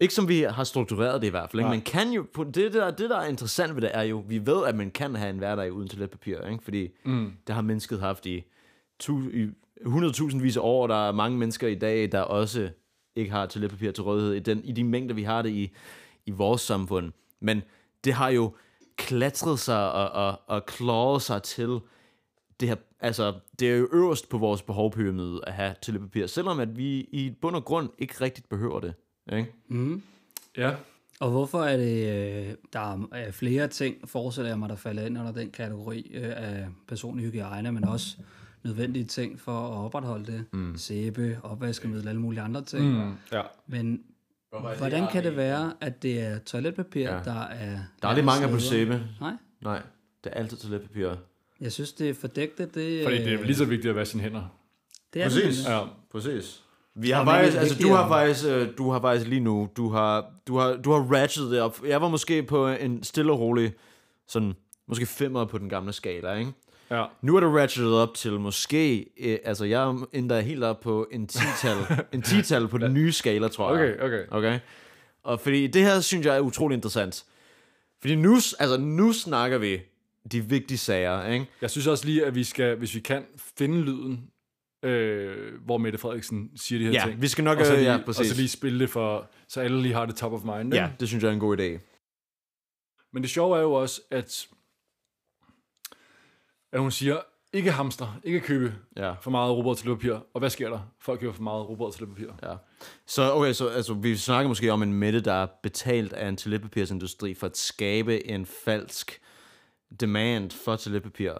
[0.00, 1.60] Ikke som vi har struktureret det i hvert fald.
[1.60, 1.70] Ikke?
[1.70, 4.46] Man kan jo, på det, der, det der er interessant ved det, er jo, vi
[4.46, 6.46] ved, at man kan have en hverdag uden toiletpapir.
[6.46, 6.64] Ikke?
[6.64, 7.32] Fordi mm.
[7.46, 8.44] det har mennesket haft i,
[8.98, 9.48] tu, i
[9.80, 10.86] 100.000 vis af år.
[10.86, 12.70] Der er mange mennesker i dag, der også
[13.16, 15.70] ikke har toiletpapir til rådighed i, den, i de mængder, vi har det i,
[16.26, 17.12] i vores samfund.
[17.40, 17.62] Men
[18.04, 18.54] det har jo
[18.96, 21.78] klatret sig og, og, og klaret sig til
[22.60, 26.76] det her, altså, det er jo øverst på vores behovpyramide at have toiletpapir, selvom at
[26.76, 28.94] vi i bund og grund ikke rigtigt behøver det.
[29.32, 29.52] Ikke?
[30.56, 30.74] Ja.
[31.20, 32.08] Og hvorfor er det,
[32.48, 36.32] øh, der er flere ting, forestiller jeg mig, der falder ind under den kategori øh,
[36.36, 38.16] af personlig hygiejne, men også
[38.68, 40.44] nødvendige ting for at opretholde det.
[40.52, 40.76] Mm.
[40.76, 42.84] Sæbe, opvaskemiddel, alle mulige andre ting.
[43.06, 43.12] Mm.
[43.32, 43.42] Ja.
[43.66, 44.00] Men
[44.78, 47.18] hvordan kan det være, at det er toiletpapir, Ja.
[47.24, 47.78] der er...
[48.02, 49.02] Der er lidt mangel på sæbe.
[49.20, 49.82] Nej, Nej,
[50.24, 51.14] det er altid toiletpapir.
[51.60, 52.74] jeg synes, det er fordægtet.
[52.74, 54.42] Det, Fordi det er øh, lige så vigtigt at vaske sine hænder.
[55.14, 55.56] det er Præcis.
[55.58, 55.80] Det, Ja.
[56.12, 56.62] Præcis.
[56.94, 60.26] Vi har faktisk, altså du har faktisk, øh, du har faktisk lige nu, du har,
[60.46, 61.80] du har, du har ratchetet det op.
[61.86, 63.72] Jeg var måske på en stille og rolig,
[64.28, 64.52] sådan,
[64.88, 66.52] måske femmer på den gamle skala, ikke?
[66.90, 67.04] Ja.
[67.22, 71.08] Nu er det ratchetet op til måske, øh, altså jeg er endda helt op på
[71.12, 71.76] en 10-tal,
[72.14, 73.94] en 10-tal på den nye skala, tror jeg.
[73.94, 74.24] Okay, okay.
[74.30, 74.58] Okay.
[75.22, 77.24] Og fordi det her synes jeg er utrolig interessant.
[78.00, 79.80] Fordi nu, altså nu snakker vi
[80.32, 81.46] de vigtige sager, ikke?
[81.62, 83.24] Jeg synes også lige, at vi skal, hvis vi kan,
[83.58, 84.30] finde lyden,
[84.82, 87.22] øh, hvor Mette Frederiksen siger de her Ja, ting.
[87.22, 88.26] vi skal nok, og så øh, lige, ja, og præcis.
[88.30, 90.74] så lige spille det for, så alle lige har det top of mind.
[90.74, 90.76] ikke?
[90.84, 91.78] Ja, det synes jeg er en god idé.
[93.12, 94.46] Men det sjove er jo også, at,
[96.72, 97.16] at hun siger,
[97.52, 99.12] ikke hamster, ikke købe Ja.
[99.20, 100.12] for meget rugbrød til papir.
[100.34, 100.80] Og hvad sker der?
[101.00, 102.26] Folk køber for meget rugbrød til papir.
[102.42, 102.54] Ja.
[103.06, 106.36] Så okay, så altså, vi snakker måske om en Mette, der er betalt af en
[106.36, 109.20] toiletpapirsindustri for at skabe en falsk
[110.00, 111.32] demand for toiletpapir.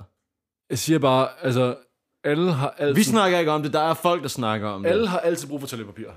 [0.70, 1.76] Jeg siger bare, altså,
[2.24, 5.00] alle har altid, Vi snakker ikke om det, der er folk, der snakker om alle
[5.00, 5.08] det.
[5.08, 6.08] har altid brug for toiletpapir.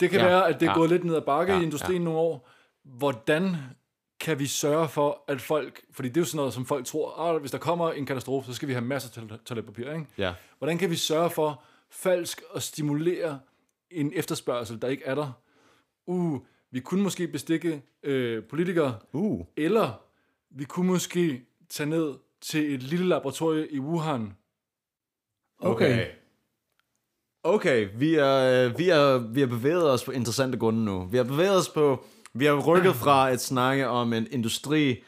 [0.00, 0.76] Det kan Ja, ja, være, at det er ja.
[0.78, 2.50] gået lidt ned ad bakke Ja, i industrien nogle år.
[2.84, 3.56] Hvordan
[4.20, 5.84] kan vi sørge for, at folk...
[5.90, 8.46] Fordi det er jo sådan noget, som folk tror, ah, hvis der kommer en katastrofe,
[8.46, 10.06] så skal vi have masser af toilet- toiletpapir, ikke?
[10.18, 10.34] Ja.
[10.58, 13.40] Hvordan kan vi sørge for falsk at stimulere
[13.90, 15.32] en efterspørgsel, der ikke er der?
[16.06, 19.46] Uh, vi kunne måske bestikke øh, politikere, Uh.
[19.56, 20.00] eller
[20.50, 24.32] vi kunne måske tage ned til et lille laboratorie i Wuhan.
[25.58, 26.06] Okay.
[27.42, 31.04] Okay, vi er, øh, vi, er, vi har bevæget os på interessante grunde nu.
[31.04, 32.04] Vi har bevæget os på...
[32.34, 35.02] Vi har rykket fra et snakke om en industri,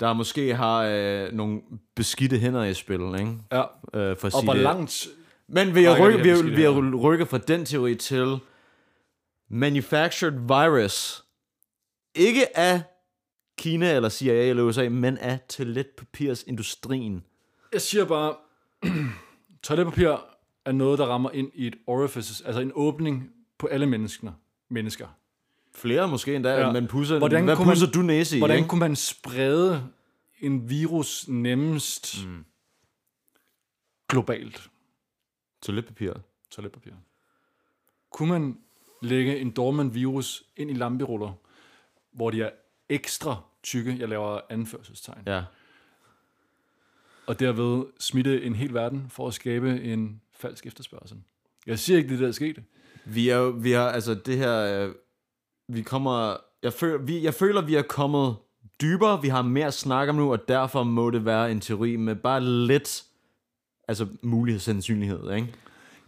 [0.00, 1.60] der måske har øh, nogle
[1.94, 3.32] beskidte hænder i spil, ikke?
[3.52, 3.60] Ja.
[3.60, 4.62] Øh, for at Og sige hvor det.
[4.62, 5.08] langt...
[5.48, 8.38] Men vi har, rykket, vi, har, vi har rykket fra den teori til
[9.50, 11.24] manufactured virus.
[12.14, 12.82] Ikke af
[13.58, 17.24] Kina eller CIA eller USA, men af toiletpapirsindustrien.
[17.72, 18.34] Jeg siger bare,
[19.62, 20.16] toiletpapir
[20.64, 24.32] er noget, der rammer ind i et orifice, altså en åbning på alle mennesker.
[24.70, 25.06] mennesker.
[25.78, 26.72] Flere måske endda, ja.
[26.72, 28.38] Men pusser, Hvordan hvad kunne man- pusser du næse i?
[28.38, 28.68] Hvordan ikke?
[28.68, 29.88] kunne man sprede
[30.40, 32.44] en virus nemmest mm.
[34.08, 34.70] globalt?
[35.62, 36.12] Toiletpapir.
[36.50, 36.90] Toiletpapir.
[38.10, 38.58] Kunne man
[39.02, 41.32] lægge en dormant virus ind i lamperuller,
[42.12, 42.50] hvor de er
[42.88, 45.34] ekstra tykke, jeg laver anførselstegn, ja.
[45.36, 45.44] Ja.
[47.26, 51.18] og derved smitte en hel verden for at skabe en falsk efterspørgsel?
[51.66, 52.62] Jeg siger ikke, det der er sket.
[53.04, 54.94] Vi er, vi har, altså det her, øh,
[55.68, 58.36] vi kommer, jeg føler, vi, jeg føler, vi er kommet
[58.80, 61.96] dybere, vi har mere at snakke om nu, og derfor må det være en teori
[61.96, 63.04] med bare lidt,
[63.88, 65.54] altså mulighed sandsynlighed, ikke?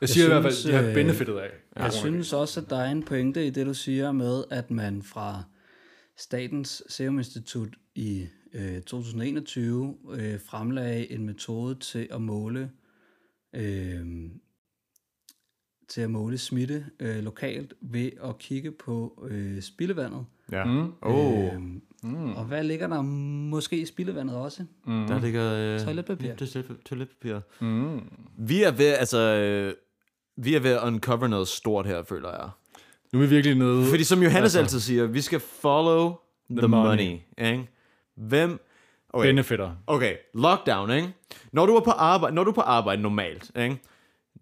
[0.00, 1.50] Jeg siger jeg i hvert synes, fald, de har øh, benefitet af.
[1.76, 5.02] Jeg synes også, at der er en pointe i det, du siger med, at man
[5.02, 5.42] fra
[6.16, 12.70] Statens Serum Institut i øh, 2021 øh, fremlagde en metode til at måle
[13.54, 14.06] øh,
[15.90, 20.24] til at måle smitte øh, lokalt ved at kigge på øh, spildevandet.
[20.52, 20.64] Ja.
[20.64, 20.92] Mm.
[21.02, 22.32] Oh, Øhm, mm.
[22.32, 24.64] Og hvad ligger der måske i spildevandet også?
[24.86, 25.06] Mm.
[25.06, 25.54] der ligger...
[25.74, 26.34] Øh, Toiletpapir.
[26.34, 27.38] Det er toiletpapir.
[27.60, 28.00] Mm.
[28.38, 29.18] Vi er ved, altså...
[29.18, 29.74] Øh,
[30.36, 32.48] vi er ved at uncover noget stort her, føler jeg.
[33.12, 33.86] Nu er vi virkelig nede...
[33.86, 34.58] Fordi som Johannes Altså.
[34.58, 36.14] altid siger, vi skal follow
[36.50, 36.88] the, the money.
[37.38, 37.50] money.
[37.52, 37.68] Ikke?
[38.16, 38.60] Hvem...
[39.12, 39.28] Okay.
[39.28, 39.70] Benefitter.
[39.86, 41.08] Okay, lockdown, ikke?
[41.52, 43.78] Når du er på arbejde, når du er på arbejde normalt, ikke?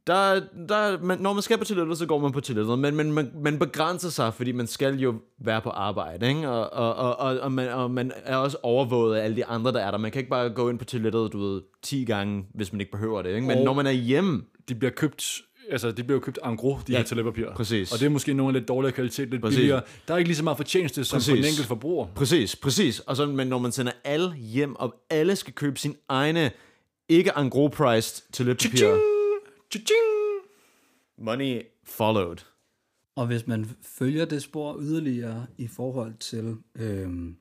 [0.09, 3.13] Der, der, man, når man skal på toilettet, så går man på toilettet, men, men
[3.13, 6.49] man, man begrænser sig, fordi man skal jo være på arbejde, ikke?
[6.49, 9.73] Og, og, og, og, og, man, og man er også overvåget af alle de andre,
[9.73, 9.99] der er der.
[9.99, 12.93] Man kan ikke bare gå ind på toilettet, du ved, 10 gange, hvis man ikke
[12.93, 13.47] behøver det, ikke?
[13.47, 15.25] Men Og- når man er hjemme, De bliver købt...
[15.71, 17.47] Altså, de bliver jo købt en gros, de Ja, her toiletpapir.
[17.57, 17.93] præcis.
[17.93, 19.57] Og det er måske nogle lidt dårligere kvalitet, lidt Præcis.
[19.57, 19.81] billigere.
[20.09, 21.29] Der er ikke lige så meget fortjeneste som Præcis.
[21.31, 22.07] for den enkelte forbruger.
[22.15, 23.01] Præcis, præcis.
[23.01, 26.51] Og så, men når man sender alle hjem, og alle skal købe sin egne,
[27.09, 29.18] ikke en gros priced toiletpapir.
[29.75, 30.43] Cha-ching!
[31.19, 32.37] Money followed.
[33.17, 37.37] Og hvis man følger det spor yderligere i forhold til, øhm,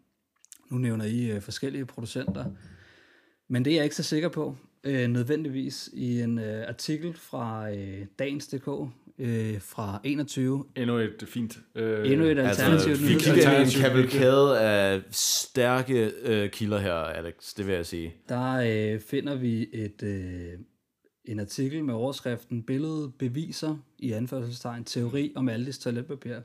[0.69, 2.45] nu nævner I øh, forskellige producenter,
[3.47, 7.71] men det er jeg ikke så sikker på, øh, nødvendigvis i en øh, artikel fra
[7.75, 8.67] øh, Dagens.dk
[9.19, 10.65] øh, fra 21.
[10.75, 11.59] Endnu et fint...
[11.75, 16.93] Øh, Endnu et Altså, alternativt vi nyheds- kigger en kavalkade af stærke øh, kilder her,
[16.93, 17.53] Alex.
[17.57, 18.13] Det vil jeg sige.
[18.29, 20.53] Der øh, finder vi et, øh,
[21.27, 26.35] en artikel med overskriften Billede beviser i anførselstegn teori om Aldis toiletpapir.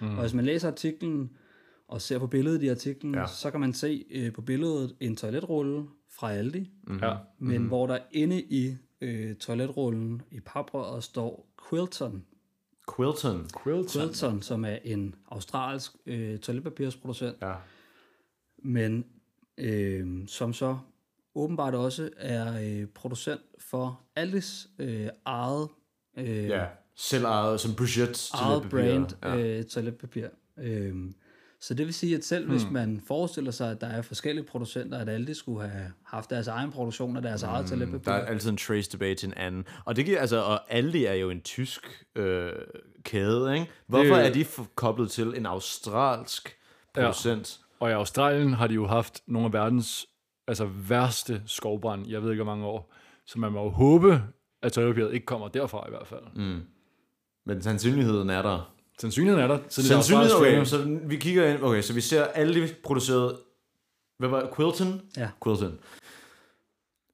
[0.00, 0.06] Mm.
[0.14, 1.30] Og hvis man læser artiklen
[1.88, 3.26] og ser på billedet i artiklen, Ja.
[3.26, 6.98] så kan man se øh, på billedet en toiletrulle fra Aldi, Mhm.
[7.02, 7.16] Ja.
[7.38, 12.24] men hvor der inde i øh, toiletrullen i paprøret står Quilton.
[12.96, 13.46] Quilton.
[13.62, 13.88] Quilton.
[14.02, 17.54] Quilton, som er en australsk øh, toiletpapirsproducent, Ja.
[18.58, 19.04] men
[19.58, 20.78] øh, som så
[21.38, 25.68] åbenbart også er øh, producent for Aldis øh, eget,
[26.18, 26.64] øh, ja.
[26.96, 29.36] Selv ejet som budget eget brand Ja.
[29.36, 30.26] øh, toiletpapir.
[30.58, 30.94] Øh,
[31.60, 32.52] så det vil sige, at selv hmm.
[32.56, 36.46] hvis man forestiller sig, at der er forskellige producenter, at Aldi skulle have haft deres
[36.48, 39.64] egen produktion af deres eget toiletpapir, Der er altid en trace tilbage til en anden.
[39.84, 42.52] Og det giver, altså, og Aldi er jo en tysk øh,
[43.02, 43.66] kæde, ikke?
[43.86, 46.56] Hvorfor Det- er de f- koblet til en australsk
[46.94, 47.60] producent?
[47.80, 50.07] Og i Australien har de jo haft nogle af verdens
[50.48, 52.94] altså værste skovbrand, jeg ved ikke hvor mange år.
[53.26, 54.22] Så man må jo håbe,
[54.62, 56.22] at toiletpapiret ikke kommer derfra i hvert fald.
[56.34, 56.60] Mm.
[57.46, 58.74] Men sandsynligheden er der.
[59.00, 59.58] Sandsynligheden er der.
[59.68, 62.62] Siden det er Sandsynligheden, okay, australsk så vi kigger ind, okay, så vi ser alle
[62.62, 63.38] de producerede,
[64.18, 64.50] hvad var det?
[64.56, 65.00] Quilton?
[65.16, 65.28] Ja.
[65.44, 65.78] Quilton.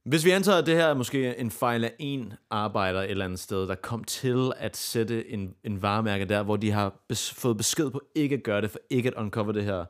[0.04, 3.24] Hvis vi antager, at det her er måske en fejl af en arbejder et eller
[3.24, 7.34] andet sted, der kom til at sætte en, en varemærke der, hvor de har bes,
[7.34, 9.84] fået besked på ikke at gøre det, for ikke at uncover det her.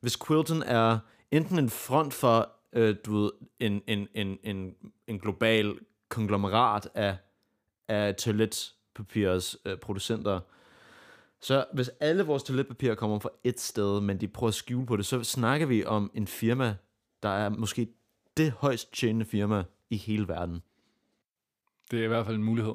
[0.00, 0.98] Hvis Quilton er
[1.30, 4.74] enten en front for øh, du ved, en, en, en, en,
[5.06, 7.16] en global konglomerat af,
[7.88, 10.40] af toiletpapirs øh, producenter,
[11.40, 14.96] så hvis alle vores toiletpapirer kommer fra et sted, men de prøver at skjule på
[14.96, 16.76] det, så snakker vi om en firma,
[17.22, 17.88] der er måske
[18.36, 20.62] det højst tjenende firma i hele verden.
[21.90, 22.74] Det er i hvert fald en mulighed.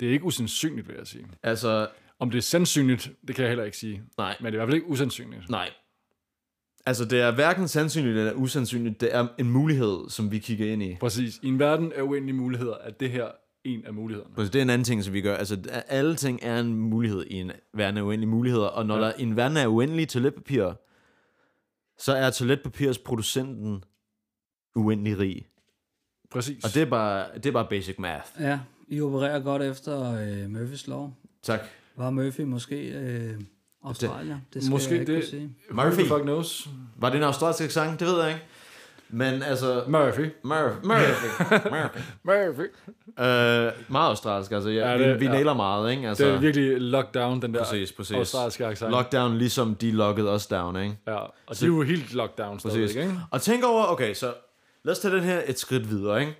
[0.00, 1.26] Det er ikke usandsynligt, vil jeg sige.
[1.42, 4.02] Altså, Om det er sandsynligt, det kan jeg heller ikke sige.
[4.18, 5.50] nej, Men det er i hvert fald ikke usandsynligt.
[5.50, 5.70] nej.
[6.86, 9.00] Altså, det er hverken sandsynligt eller usandsynligt.
[9.00, 10.96] Det er en mulighed, som vi kigger ind i.
[11.00, 11.38] Præcis.
[11.42, 13.26] I en verden af uendelige muligheder, at det her
[13.64, 14.34] en af mulighederne.
[14.38, 15.36] Altså, det er en anden ting, som vi gør.
[15.36, 18.66] Altså, alle ting er en mulighed i en verden af uendelige muligheder.
[18.66, 19.00] Og når ja.
[19.00, 20.72] der i en verden af uendelige toiletpapir,
[21.98, 23.84] så er toiletpapirs producenten
[24.74, 25.46] uendelig rig.
[26.30, 26.64] Præcis.
[26.64, 28.26] Og det er bare, det er bare basic math.
[28.40, 31.14] Ja, I opererer godt efter øh, Murphys lov.
[31.42, 31.60] Tak.
[31.96, 33.40] Var Murphy måske øh,
[33.86, 34.36] Australier?
[34.54, 35.50] Det skal Måske jeg ikke det- kunne sige.
[35.70, 36.08] Who the Murphy.
[36.08, 36.68] fuck knows?
[36.96, 38.00] Var det en australsk sang?
[38.00, 38.42] Det ved jeg ikke.
[39.08, 39.82] Men altså...
[39.88, 40.30] Murphy.
[40.44, 40.86] Murphy.
[40.86, 41.26] Murphy.
[41.74, 41.98] Murphy.
[42.24, 42.66] Murphy.
[43.20, 44.70] Øh, meget australsk, altså.
[44.70, 45.30] Ja, Ja, vi, det- vi ja.
[45.32, 46.08] nailer meget, ikke?
[46.08, 48.16] Altså, Det er virkelig lockdown, den der Præcis, præcis.
[48.16, 48.90] australske accent.
[48.90, 50.96] Lockdown, ligesom de lockede os down, ikke?
[51.06, 52.96] ja, og de er jo helt lockdown stadigvæk, Præcis.
[52.96, 53.20] ikke?
[53.30, 54.34] Og tænk over, okay, så
[54.84, 56.36] lad os tage den her et skridt videre, ikke?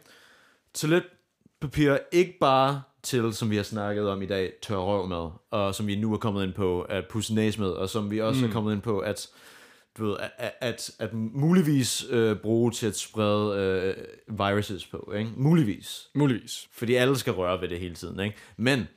[0.74, 5.74] Toiletpapir ikke bare til, som vi har snakket om i dag, tør røv med, og
[5.74, 8.40] som vi nu er kommet ind på, at pusse næse med, og som vi også
[8.40, 8.48] mm.
[8.48, 9.28] er kommet ind på, at
[9.98, 15.30] du ved, at, at, at, muligvis øh, bruge til at sprede øh, viruses på, ikke?
[15.36, 16.08] Muligvis.
[16.14, 16.68] Muligvis.
[16.72, 18.36] Fordi alle skal røre ved det hele tiden, ikke?
[18.56, 18.88] Men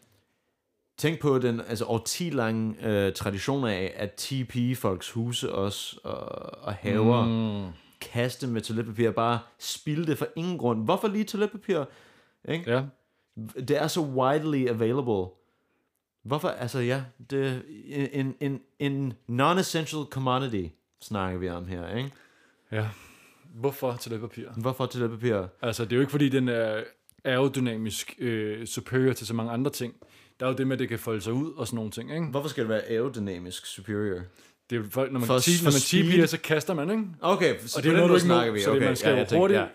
[0.97, 6.19] tænk på den altså årti lange øh, tradition af, at TP folks huse også og,
[6.63, 7.71] og haver mm.
[8.01, 10.85] kaste med toiletpapir, bare spilde det for ingen grund.
[10.85, 11.83] Hvorfor lige toiletpapir?
[12.49, 12.71] Ikke?
[12.71, 12.81] Ja.
[13.67, 15.25] Det er så widely available.
[16.23, 16.47] Hvorfor?
[16.47, 17.61] Altså ja, det
[18.13, 20.65] en, en, en non-essential commodity,
[21.01, 22.11] snakker vi om her, ikke?
[22.71, 22.87] Ja.
[23.55, 24.45] Hvorfor toiletpapir?
[24.57, 25.43] Hvorfor toiletpapir?
[25.61, 26.83] Altså, det er jo ikke, fordi den er
[27.25, 29.93] aerodynamisk øh, superior til så mange andre ting.
[30.39, 32.11] Der er jo det med, at det kan folde sig ud og sådan nogle ting,
[32.13, 32.25] ikke?
[32.25, 34.19] Hvorfor skal det være aerodynamisk superior?
[34.69, 35.71] Det er jo folk, når man, For- for når
[36.05, 36.21] man.
[36.23, 37.03] TP'er, så kaster man, ikke?
[37.21, 38.59] Okay, så Og det er noget, du ikke snakker vi.
[38.59, 39.65] så det, Okay, man skal ja, hurtigt, ja.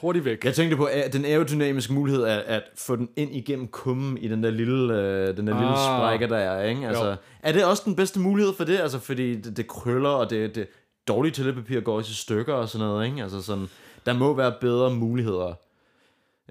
[0.00, 0.44] Hurtigt væk.
[0.44, 4.28] Jeg tænkte på, at den aerodynamiske mulighed er at få den ind igennem kummen i
[4.28, 5.98] den der lille, øh, den der lille Ah.
[5.98, 6.86] sprække, der er, ikke?
[6.88, 7.16] Altså, Jo.
[7.42, 8.78] er det også den bedste mulighed for det?
[8.78, 10.68] Altså, fordi det, det krøller, og det, det
[11.08, 13.22] dårlige toiletpapir går også i stykker og sådan noget, ikke?
[13.22, 13.66] Altså sådan,
[14.06, 15.54] der må være bedre muligheder,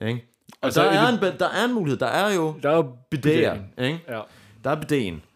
[0.01, 0.25] ikke?
[0.51, 1.99] Og Altså, der, er en, der er en mulighed.
[1.99, 2.83] Der er jo Der er
[3.15, 3.83] bidéen.
[3.83, 3.99] ikke?
[4.09, 4.21] Ja.
[4.63, 5.26] Der er bidéen.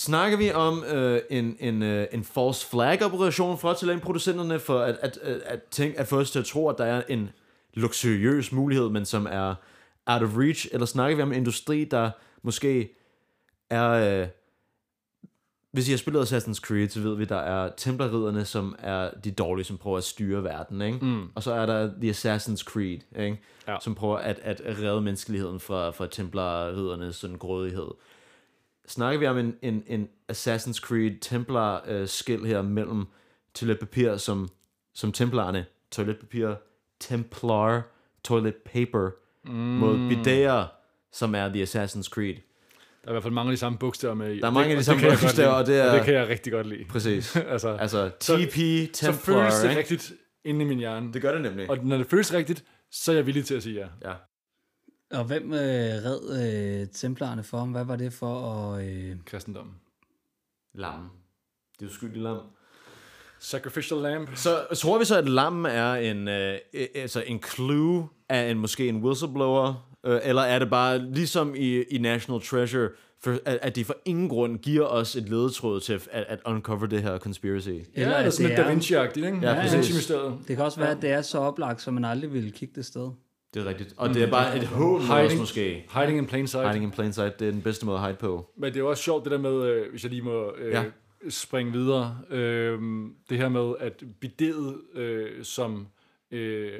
[0.00, 4.96] Snakker vi om øh, en, en, øh, en false flag operation fra talentproducenterne for at,
[5.00, 7.30] at, at, at, tænke, at få os til at tro, at der er en
[7.74, 9.54] luksuriøs mulighed, men som er
[10.06, 12.10] out of reach, eller snakker vi om en industri, der
[12.42, 12.96] måske
[13.70, 13.88] er...
[13.90, 14.28] Øh,
[15.72, 19.30] hvis I har spillet Assassin's Creed, så ved vi, der er templerridderne, som er de
[19.30, 20.98] dårlige, som prøver at styre verden, ikke?
[21.02, 21.28] Mm.
[21.34, 23.40] Og så er der The Assassin's Creed, ikke?
[23.68, 23.76] Ja.
[23.80, 27.88] som prøver at, at redde menneskeligheden fra, fra templerriddernes sådan grådighed.
[28.90, 33.04] Snakker vi om en, en, en Assassin's Creed templar øh, skil her mellem
[33.54, 34.48] toiletpapir som,
[34.94, 36.54] som templarne, toiletpapir,
[37.00, 37.82] templar,
[38.24, 39.10] toilet paper,
[39.44, 39.52] mm.
[39.52, 40.66] mod bidéer,
[41.12, 42.34] som er The Assassin's Creed.
[42.34, 44.38] Der er i hvert fald mange af de samme bogstaver med i.
[44.38, 46.28] Der er og mange af de og samme bogstaver, og det er- det kan jeg
[46.28, 46.84] rigtig godt lide.
[46.88, 47.36] Præcis.
[47.36, 48.54] altså, Altså Så- TP,
[48.96, 49.78] så Templar, føles det ikke?
[49.78, 50.12] rigtigt
[50.44, 51.12] inde i min hjerne.
[51.12, 51.70] Det gør det nemlig.
[51.70, 54.10] Og når det føles rigtigt, så er jeg villig til at sige ja.
[54.10, 54.14] Ja.
[55.10, 56.20] Og hvem øh, red
[56.82, 57.70] øh, templarerne for ham?
[57.70, 58.84] Hvad var det for at...
[58.84, 59.70] Øh, Kristendom.
[60.74, 61.10] Lam.
[61.80, 62.38] Det er uskyldig lam.
[63.38, 64.28] Sacrificial lamb.
[64.34, 68.58] Så tror vi så, at lam er en, øh, øh, altså en clue af en,
[68.58, 69.88] måske en whistleblower?
[70.06, 72.88] Øh, eller er det bare ligesom i, i National Treasure,
[73.22, 76.86] for, at, at de for ingen grund giver os et ledetråd til at, at uncover
[76.86, 77.68] det her conspiracy?
[77.68, 79.38] Ja, Eller at er sådan det lidt Da Vinci-agtigt, ikke?
[79.42, 80.06] Ja, Da præcis.
[80.48, 82.86] Det kan også være, at det er så oplagt, så man aldrig ville kigge det
[82.86, 83.10] sted.
[83.54, 83.94] Det er rigtigt.
[83.96, 85.40] Og det er bare et os Hiding.
[85.40, 85.86] måske.
[85.94, 86.66] Hiding in plain sight.
[86.68, 88.50] Hiding in plain sight, det er den bedste måde at hide på.
[88.58, 90.84] Men det er også sjovt, det der med, øh, hvis jeg lige må øh, Ja.
[91.28, 92.78] springe videre, øh,
[93.30, 95.86] det her med, at bidet øh, som
[96.30, 96.72] øh,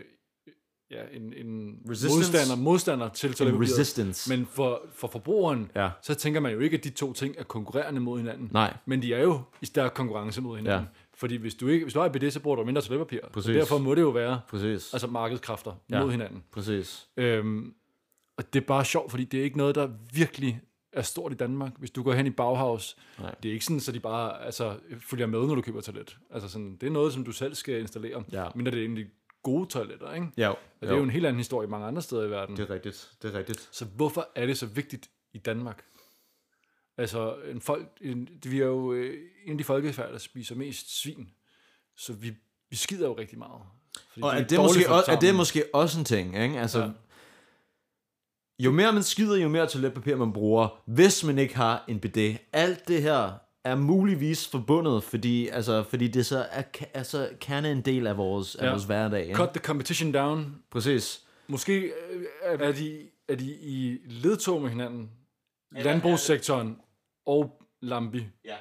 [0.90, 2.16] ja, en, en Resistance.
[2.16, 3.70] modstander, modstander til toiletpapiret.
[3.78, 4.36] resistance.
[4.36, 5.88] Men for, for forbrugeren, Ja.
[6.02, 8.48] så tænker man jo ikke, at de to ting er konkurrerende mod hinanden.
[8.52, 8.76] Nej.
[8.86, 10.80] Men de er jo i stærk konkurrence mod hinanden.
[10.92, 11.00] Ja.
[11.20, 13.18] Fordi hvis du, ikke, hvis du har et bidet, så bruger du mindre toiletpapir.
[13.32, 13.46] Præcis.
[13.46, 14.92] Så derfor må det jo være Præcis.
[14.94, 16.02] altså markedskræfter Ja.
[16.02, 16.44] mod hinanden.
[16.52, 17.08] Præcis.
[17.16, 17.74] Øhm,
[18.36, 20.60] og det er bare sjovt, fordi det er ikke noget, der virkelig
[20.92, 21.72] er stort i Danmark.
[21.78, 23.34] Hvis du går hen i Bauhaus, Nej.
[23.42, 24.76] det er ikke sådan, så de bare altså,
[25.10, 26.16] følger med, når du køber toilet.
[26.30, 28.24] Altså sådan, det er noget, som du selv skal installere.
[28.32, 28.46] Ja.
[28.54, 29.06] Men det er egentlig
[29.42, 30.26] gode toiletter, ikke?
[30.36, 32.56] Ja, Og det er jo en helt anden historie mange andre steder i verden.
[32.56, 33.10] det er rigtigt.
[33.22, 33.68] Det er rigtigt.
[33.72, 35.84] Så hvorfor er det så vigtigt i Danmark?
[37.00, 41.00] Altså, en folk, en, vi er jo øh, en af de folkefærd, der spiser mest
[41.00, 41.28] svin.
[41.96, 42.32] Så vi,
[42.70, 43.62] vi skider jo rigtig meget.
[44.22, 46.60] Og er det, dårligt måske, også, er det måske også en ting, ikke?
[46.60, 46.90] Altså, ja.
[48.58, 52.38] Jo mere man skider, jo mere toiletpapir man bruger, hvis man ikke har en bidet.
[52.52, 53.32] Alt det her
[53.64, 56.62] er muligvis forbundet, fordi, altså, fordi det så er,
[56.94, 58.66] altså, kan en del af vores, ja.
[58.66, 59.22] af vores hverdag.
[59.22, 59.34] Ikke?
[59.34, 60.54] Cut the competition down.
[60.70, 61.22] Præcis.
[61.48, 65.10] Måske øh, er, er, de, er de i ledtog med hinanden.
[65.72, 66.76] Landbrugssektoren
[67.30, 68.24] og Lambi.
[68.44, 68.56] Ja.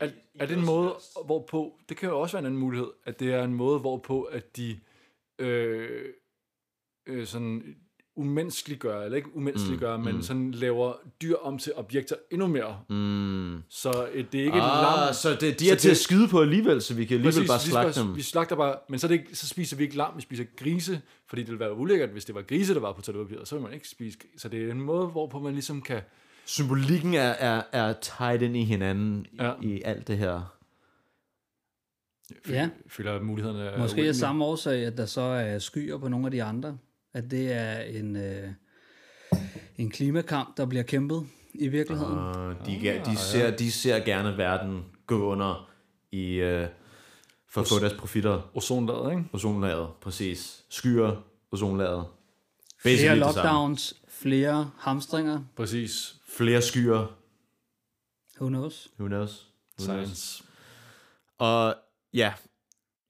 [0.00, 0.94] Er, er det en måde,
[1.26, 4.22] hvorpå, det kan jo også være en anden mulighed, at det er en måde, hvorpå,
[4.22, 4.80] at de
[5.38, 6.04] øh,
[7.06, 7.76] øh, sådan
[8.16, 10.22] umenneskeliggør, eller ikke umenneskeliggør, mm, men mm.
[10.22, 12.80] sådan laver dyr om til objekter endnu mere.
[12.88, 13.62] Mm.
[13.68, 15.14] Så øh, det er ikke et Ah, lam.
[15.14, 17.32] så det, de Så er til det- at skyde på alligevel, så vi kan alligevel
[17.46, 18.16] Præcis, bare vi slagte dem.
[18.16, 21.00] Vi slagter bare, men så, det ikke, så spiser vi ikke lam, vi spiser grise,
[21.26, 23.62] fordi det ville være ulækkert, hvis det var grise, der var på toiletpapiret, så vil
[23.62, 26.00] man ikke spise Så det er en måde, hvorpå man ligesom kan...
[26.44, 29.44] Symbolikken er, er, er tied ind i hinanden ja.
[29.44, 29.52] Ja.
[29.62, 30.56] i, i alt det her.
[32.48, 32.68] Ja.
[32.88, 34.14] Føler, mulighederne er Måske uendelige.
[34.14, 36.78] samme årsag, at der så er skyer på nogle af de andre.
[37.14, 38.48] At det er en, øh,
[39.78, 42.18] en klimakamp, der bliver kæmpet i virkeligheden.
[42.18, 42.66] Uh.
[42.66, 45.70] De, ah, de, ser, de ser gerne verden gå under
[46.12, 46.68] i, øh,
[47.48, 48.50] for at få deres profitter.
[48.54, 49.24] Ozonlaget, ikke?
[49.32, 50.64] Ozonlaget, præcis.
[50.68, 52.04] Skyer, ozonlaget.
[52.78, 53.34] Flere Basically samme.
[53.34, 55.40] lockdowns, flere hamstringer.
[55.56, 56.14] Præcis.
[56.36, 57.16] Flere skyer.
[58.40, 58.88] Who knows?
[58.98, 59.48] Who knows?
[59.78, 60.06] Who knows?
[60.06, 60.44] Science.
[61.38, 61.74] Og
[62.14, 62.32] ja,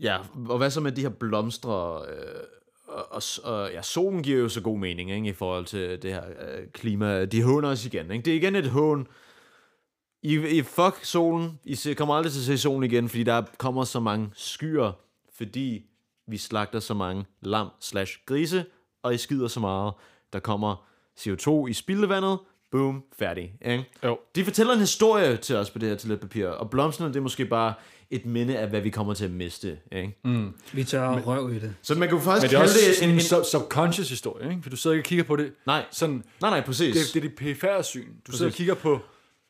[0.01, 2.05] ja, og hvad så med de her blomstre?
[2.09, 2.43] Øh,
[2.87, 6.13] og, og, og ja, solen giver jo så god mening ikke, i forhold til det
[6.13, 7.25] her øh, klima.
[7.25, 8.11] De håner os igen.
[8.11, 8.25] Ikke?
[8.25, 9.07] Det er igen et hån.
[10.23, 11.59] I, I fuck solen.
[11.65, 14.93] I se, kommer aldrig til at se solen igen, fordi der kommer så mange skyer,
[15.37, 15.85] fordi
[16.27, 18.65] vi slagter så mange lam slash grise,
[19.03, 19.95] og I skider så meget.
[20.33, 20.89] Der kommer
[21.19, 22.39] CO2 i spildevandet,
[22.73, 23.53] Boom, færdig.
[23.67, 23.85] Ikke?
[24.05, 24.19] Jo.
[24.35, 27.45] De fortæller en historie til os på det her toiletpapir, og blomsterne, det er måske
[27.45, 27.75] bare
[28.11, 29.79] et minde af, hvad vi kommer til at miste.
[29.93, 30.19] Ikke?
[30.25, 30.55] Mm.
[30.73, 31.75] Vi tør men, røv i det.
[31.83, 33.09] Så man kan jo faktisk Men det er også det en...
[33.09, 34.63] en, en sub- subconscious historie, ikke?
[34.63, 35.53] For du sidder ikke og kigger på det.
[35.67, 36.95] nej, Sådan, nej, nej, præcis.
[36.97, 38.07] det, det er dit perifære syn.
[38.27, 38.99] Du sidder og kigger på,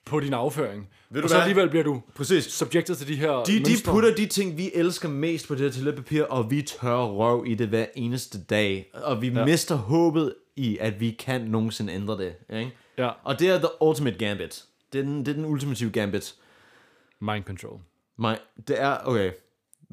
[0.05, 0.89] på din afføring.
[1.11, 1.43] Ved du og så hvad?
[1.43, 2.45] alligevel bliver du præcis.
[2.45, 3.93] subjected til de her De, de mønstre.
[3.93, 7.55] putter de ting, vi elsker mest på det her toiletpapir, og vi tør røv i
[7.55, 8.91] det hver eneste dag.
[8.95, 9.29] Og vi.
[9.29, 9.45] Ja.
[9.45, 12.33] mister håbet i, at vi kan nogensinde ændre det.
[12.59, 12.73] Ikke?
[12.99, 14.65] Ja, Og det er the ultimate gambit.
[14.93, 16.35] Det er den, det er den ultimative gambit.
[17.21, 17.81] mind control.
[18.19, 18.39] Nej,
[18.69, 18.99] det er...
[19.05, 19.33] Okay.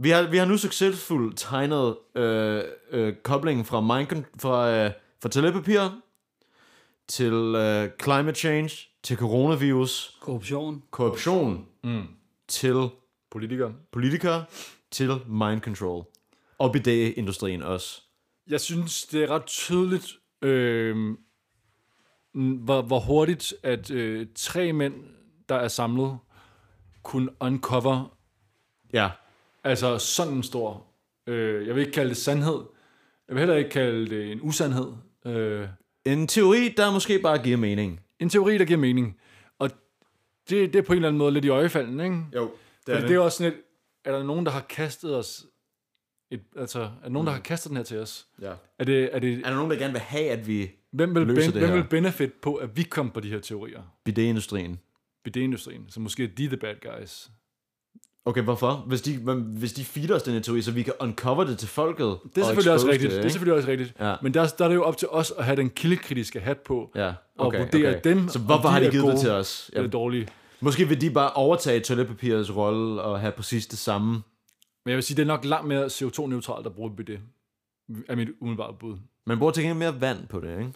[0.02, 4.91] Vi har, vi har nu succesfuldt tegnet øh, øh, koblingen fra, mind, fra, øh,
[5.22, 6.02] fra toiletpapir
[7.08, 8.70] til øh, climate change,
[9.04, 10.84] til coronavirus, Korruption.
[10.91, 12.08] korruption, mm.
[12.47, 12.89] til
[13.32, 13.74] Politikere.
[13.91, 14.45] politikere,
[14.91, 16.06] til mind control.
[16.58, 18.02] Og bidé-industrien også.
[18.47, 21.16] Jeg synes, det er ret tydeligt, øh,
[22.34, 24.94] hvor, hvor hurtigt, at øh, tre mænd,
[25.50, 26.18] der er samlet,
[27.04, 28.16] kunne uncover
[28.94, 29.10] Ja,
[29.64, 30.86] altså sådan en stor,
[31.28, 32.60] øh, jeg vil ikke kalde det sandhed,
[33.28, 34.92] jeg vil heller ikke kalde det en usandhed,
[35.26, 35.68] øh,
[36.06, 38.00] en teori, der måske bare giver mening.
[38.20, 39.18] en teori, der giver mening.
[39.60, 39.70] Og
[40.50, 42.24] det, det er på en eller anden måde lidt i øjefalden, ikke?
[42.36, 42.52] Jo,
[42.88, 43.60] Det er, det er også sådan et,
[44.06, 45.46] er der nogen, der har kastet os,
[46.32, 48.28] et, altså, er der nogen, der har kastet den her til os?
[48.42, 48.52] Ja.
[48.80, 50.72] Er det, er det, Er der nogen, der gerne vil have, at vi...
[50.92, 51.76] hvem vil, løser ben, det hvem her?
[51.76, 53.82] vil benefit på, at vi kom på de her teorier?
[54.10, 54.80] Bidé-industrien.
[55.24, 57.30] BD-industrien, så måske er de the bad guys.
[58.26, 58.84] Okay, hvorfor?
[58.88, 61.68] Hvis de, hvis de feeder os den her teori, så vi kan uncover det til
[61.68, 62.06] folket.
[62.06, 63.12] Det er og selvfølgelig også expose rigtigt.
[63.12, 63.94] Det, Det, er selvfølgelig også rigtigt.
[64.00, 64.16] Ja.
[64.22, 66.92] Men der, der er det jo op til os at have den kildekritiske hat på,
[66.96, 67.08] Ja,
[67.38, 68.00] og okay, vurdere okay.
[68.10, 69.70] dem, Så om hvorfor de har de er givet gode det til os?
[69.74, 69.78] Ja.
[69.78, 70.28] eller dårlige.
[70.60, 74.22] Måske vil de bare overtage toiletpapirets rolle og have præcis det samme.
[74.90, 77.10] Men jeg vil sige, det er nok langt mere CO2-neutralt at bruge BD,
[78.08, 78.98] er mit umiddelbare bud.
[79.26, 80.74] Man bruger til gengæld mere vand på det, ikke?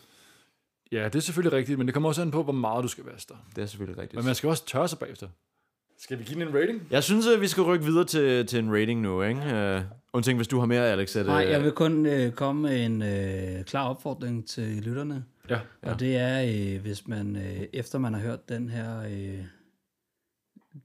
[0.92, 3.04] Ja, det er selvfølgelig rigtigt, men det kommer også an på, hvor meget du skal
[3.04, 3.38] vaske dig.
[3.56, 4.16] Det er selvfølgelig rigtigt.
[4.16, 5.28] Men man skal også tørre sig bagefter.
[6.00, 6.88] Skal vi give den en rating?
[6.92, 9.42] Jeg synes, at vi skal rykke videre til, til en rating nu, ikke?
[9.42, 9.82] Uh,
[10.14, 11.14] undtagen hvis du har mere, Alex.
[11.14, 15.26] Det, Nej, jeg vil kun øh, komme med en øh, klar opfordring til lytterne.
[15.50, 15.60] Ja.
[15.84, 15.92] Ja.
[15.92, 19.44] Og det er, øh, hvis man, øh, efter man har hørt den her, øh,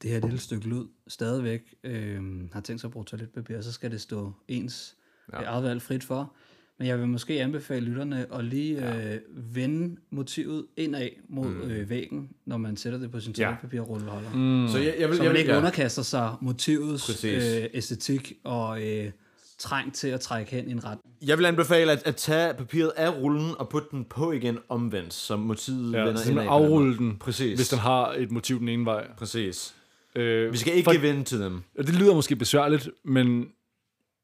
[0.02, 2.20] det her lille stykke lyd, stadigvæk øh,
[2.52, 4.94] har tænkt sig at bruge toiletpapir, så skal det stå ens
[5.32, 5.38] ja.
[5.42, 6.32] eget valg frit for.
[6.78, 9.20] Men jeg vil måske anbefale lytterne at lige øh,
[9.54, 11.60] vende motivet indad mod mm.
[11.70, 13.44] øh, væggen, når man sætter det på sin Ja.
[13.44, 14.30] toiletpapirrulleholder.
[14.34, 14.68] Mm.
[14.68, 15.58] Så jeg, jeg vil, Så jeg man vil, ikke ja.
[15.58, 17.44] underkaster sig motivets Præcis.
[17.56, 19.10] øh, æstetik og øh,
[19.58, 20.98] træng til at trække hen i en ret.
[21.26, 25.14] jeg vil anbefale at, at tage papiret af rullen og putte den på igen omvendt,
[25.14, 26.44] så motivet Ja, vender så indad.
[26.44, 26.72] man på den måde.
[26.74, 27.58] afrulle den, Præcis.
[27.58, 29.06] hvis den har et motiv den ene vej.
[29.18, 29.74] Præcis.
[30.16, 31.62] Øh, Vi skal ikke for- give in to them.
[31.78, 33.48] Og det lyder måske besværligt, men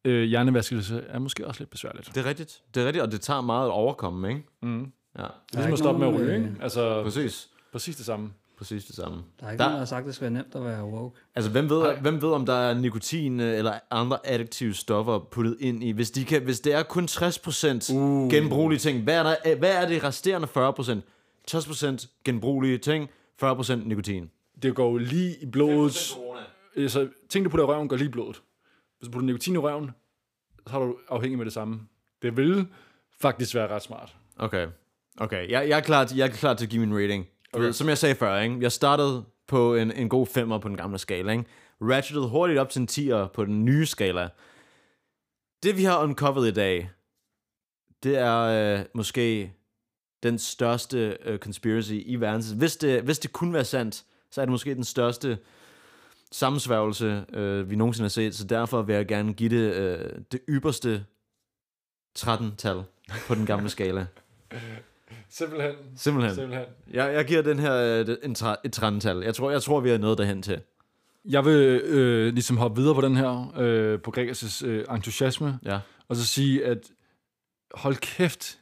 [0.05, 2.09] øh, hjernevaskelse er måske også lidt besværligt.
[2.15, 2.63] Det er rigtigt.
[2.75, 4.43] Det er rigtigt, og det tager meget at overkomme, ikke?
[4.63, 4.79] Mm.
[4.79, 6.57] Ja, Det er ligesom at ikke stoppe med at ryge, øh, ikke?
[6.63, 7.49] Altså, præcis.
[7.73, 8.31] præcis det samme.
[8.59, 9.23] Præcis det samme.
[9.41, 10.85] Der er ikke Der- nogen, der har sagt, at det skal være nemt at være
[10.85, 11.21] woke.
[11.35, 15.57] Altså, hvem ved, hvem ved, om der er nikotin øh, eller andre addiktive stoffer puttet
[15.61, 15.91] ind i?
[15.91, 18.31] Hvis, de kan, hvis det er kun 60% uh.
[18.31, 21.01] genbrugelige ting, hvad er, der, hvad er det resterende 40%?
[21.51, 23.09] 60% genbrugelige ting,
[23.43, 24.31] 40% nikotin.
[24.65, 26.17] Det går jo lige i blodet.
[26.77, 28.43] Altså, ting, du putter i røven, går lige i blodet.
[28.99, 29.91] Hvis du putter nikotin i røven,
[30.67, 31.81] så er du afhængig med det samme.
[32.23, 32.67] Det vil
[33.21, 34.17] faktisk være ret smart.
[34.37, 34.67] Okay.
[35.19, 37.27] Okay, jeg, jeg, er klar til, jeg er klar til at give min rating.
[37.53, 37.73] Okay.
[37.73, 38.57] Som jeg sagde før, ikke?
[38.61, 41.33] jeg startede på en, en god femmer på den gamle skala.
[41.33, 41.45] Ikke?
[41.81, 44.29] Ratcheted hurtigt op til en 10'er på den nye skala.
[45.63, 46.91] Det vi har uncovered i dag,
[48.03, 49.53] det er øh, måske
[50.23, 52.59] den største øh, conspiracy i verden.
[52.59, 54.05] Hvis det, hvis det kunne være sandt,
[54.35, 55.39] så er det måske den største
[56.33, 58.35] sammensværgelse, øh, vi nogensinde har set.
[58.35, 61.05] Så derfor vil jeg gerne give det øh, det ypperste
[62.19, 62.83] 13-tal
[63.27, 64.07] på den gamle skala.
[65.31, 65.75] Simpelthen.
[65.97, 66.35] Simpelthen.
[66.35, 66.67] Simpelthen.
[66.93, 67.75] Jeg, jeg giver den her
[68.09, 69.19] øh, en tra- et 13-tal.
[69.23, 70.61] Jeg tror, jeg tror, vi er nået derhen til.
[71.25, 75.79] Jeg vil øh, ligesom hoppe videre på den her, øh, på Gregers' øh, entusiasme, Ja.
[76.09, 76.79] og så sige, at
[77.75, 78.59] hold kæft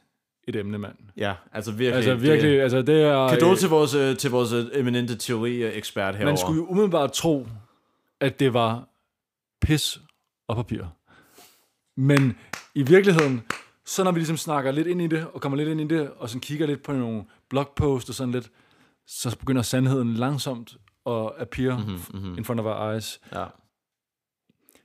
[0.47, 0.95] et emne, mand.
[1.17, 1.95] Ja, altså virkelig.
[1.95, 3.29] Altså virkelig, Det, altså det er...
[3.29, 6.25] Kado til vores, øh, til vores øh, eminente teori-ekspert herovre.
[6.31, 7.47] Man skulle jo umiddelbart tro,
[8.19, 8.87] at det var
[9.61, 10.01] pis
[10.47, 10.83] og papir.
[11.97, 12.37] Men
[12.75, 13.41] i virkeligheden,
[13.85, 16.09] så når vi ligesom snakker lidt ind i det, og kommer lidt ind i det,
[16.17, 18.49] og sådan kigger lidt på nogle blogposts og sådan lidt,
[19.07, 22.37] så begynder sandheden langsomt at appear Mhm, mm-hmm, mhm.
[22.37, 23.21] in front of our eyes.
[23.31, 23.45] Ja.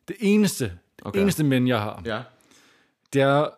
[0.09, 1.09] Det eneste, okay.
[1.09, 1.21] Okay.
[1.21, 2.23] eneste men, jeg har, Ja.
[3.13, 3.49] det er,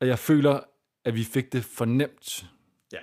[0.00, 0.60] at jeg føler,
[1.04, 2.44] at vi fik det for nemt.
[2.92, 2.98] Ja.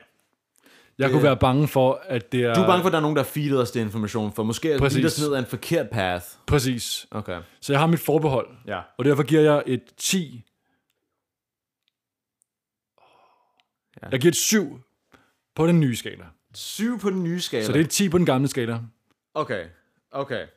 [0.98, 2.54] Jeg Det- kunne være bange for, at det er...
[2.54, 4.72] Du er bange for, at der er nogen, der feedet os det information, for måske
[4.72, 6.26] er det ned ad en forkert path.
[6.48, 7.08] Præcis.
[7.12, 7.42] Okay.
[7.62, 8.48] Så jeg har mit forbehold.
[8.68, 8.82] Ja.
[8.98, 10.44] Og derfor giver jeg et 10.
[14.04, 14.08] Ja.
[14.12, 14.80] Jeg giver et 7
[15.56, 16.26] på den nye skala.
[16.54, 17.66] 7 på den nye skala.
[17.66, 18.80] Så det er 10 på den gamle skala.
[19.34, 19.66] Okay,
[20.12, 20.48] okay.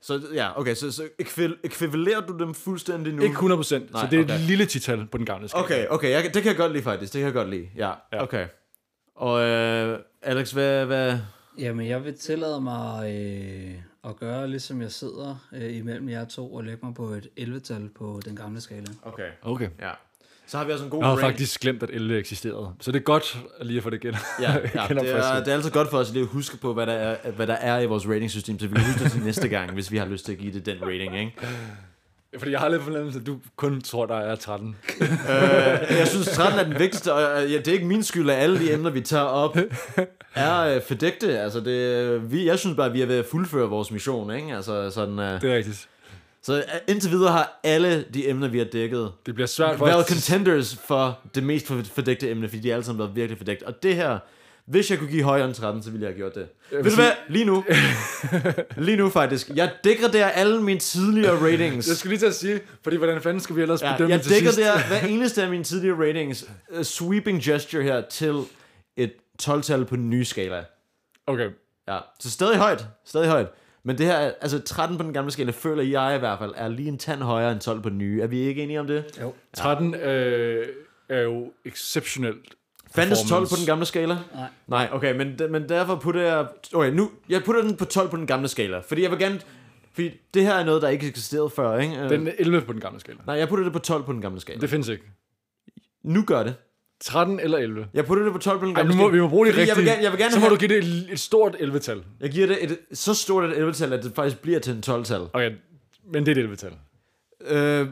[0.00, 3.22] Så ja, okay, så, så ekvi- ekvivalerer du dem fuldstændig nu?
[3.22, 4.34] Ikke 100 procent, så det er okay.
[4.34, 5.64] et lille tital på den gamle skala.
[5.64, 7.12] Okay, okay, jeg, det kan jeg godt lide faktisk.
[7.12, 7.68] Det kan jeg godt lide.
[7.76, 8.22] Ja, Ja.
[8.22, 8.46] okay.
[9.14, 11.18] Og øh, Alex, hvad, hvad...
[11.58, 13.74] Jamen, jeg vil tillade mig øh,
[14.10, 17.88] at gøre, ligesom jeg sidder øh, imellem jer to, og lægge mig på et 11-tal
[17.98, 18.86] på den gamle skala.
[19.02, 19.68] Okay, Okay.
[19.80, 19.90] ja.
[20.48, 21.32] Så har vi også en god Jeg havde range.
[21.32, 22.68] faktisk glemt, at 11 eksisterede.
[22.80, 24.16] Så det er godt at lige at få det igen.
[24.40, 24.58] Ja, ja
[24.94, 27.30] det, er, det er altid godt for os lige at huske på, hvad der er,
[27.30, 29.92] hvad der er i vores ratingsystem, så vi kan huske det til næste gang, hvis
[29.92, 31.32] vi har lyst til at give det den rating, ikke?
[32.38, 34.76] Fordi jeg har lidt fornemmelse, at du kun tror, der er 13.
[35.00, 35.08] Øh,
[35.98, 38.36] jeg synes, 13 er den vigtigste, og øh, ja, det er ikke min skyld, at
[38.36, 39.56] alle de emner, vi tager op,
[40.34, 41.38] er øh, fordægte.
[41.38, 44.54] Altså, det, vi, jeg synes bare, at vi er ved at fuldføre vores mission, ikke?
[44.56, 45.88] Altså, sådan, øh, Det er rigtigt.
[46.46, 49.86] Så øh, indtil videre har alle de emner, vi har dækket, Det bliver svært for
[49.86, 53.38] været contenders for det mest for- fordækte emne, fordi de har alle sammen været virkelig
[53.38, 53.62] fordækt.
[53.62, 54.18] Og det her,
[54.66, 56.46] hvis jeg kunne give højere end 13, så ville jeg have gjort det.
[56.84, 57.10] Ved du hvad?
[57.28, 57.64] Lige nu.
[58.86, 59.48] Lige nu faktisk.
[59.54, 61.86] Jeg degraderer alle mine tidligere ratings.
[61.88, 64.22] Jeg skulle lige til at sige, fordi hvordan fanden skal vi ellers Ja, bedømme jeg
[64.22, 64.56] til sidst?
[64.56, 66.44] degraderer hver eneste af mine tidligere ratings,
[66.78, 68.42] uh, sweeping gesture her, til
[68.96, 70.64] et 12-tal på den nye skala.
[71.26, 71.48] Okay.
[71.88, 72.86] Ja, så stadig højt.
[73.06, 73.46] Stadig højt.
[73.86, 76.52] Men det her, er- altså 13 på den gamle skala, føler jeg i hvert fald,
[76.56, 78.22] er lige en tand højere end 12 på den nye.
[78.22, 79.04] Er vi ikke enige om det?
[79.20, 79.34] Jo.
[79.54, 80.66] 13 øh,
[81.08, 82.54] er jo exceptionelt.
[82.94, 83.54] Fandtes 12 performance.
[83.54, 84.14] på den gamle skala?
[84.34, 84.48] Nej.
[84.66, 86.46] Nej, okay, men, men derfor putter jeg...
[86.74, 89.40] Okay, nu, jeg putter den på 12 på den gamle skala, fordi jeg vil gerne...
[89.92, 91.96] Fordi det her er noget, der ikke eksisterede før, ikke?
[92.02, 93.18] Øh, Den er 11 på den gamle skala.
[93.26, 94.60] Nej, jeg putter det på 12 på den gamle skala.
[94.60, 95.04] Det findes ikke.
[96.02, 96.54] Nu gør det.
[97.00, 97.86] 13 eller 11.
[97.94, 99.68] Jeg putter det på 12 på den Ej, nu må, vi må bruge det rigtigt.
[99.68, 101.54] Jeg vil gerne, jeg vil gerne så må have, du give det et, et stort
[101.54, 102.02] 11-tal.
[102.20, 105.20] Jeg giver det et, så stort et 11-tal, at det faktisk bliver til en 12-tal.
[105.32, 105.50] Okay,
[106.12, 106.72] men det er et 11-tal.
[107.46, 107.88] Øh,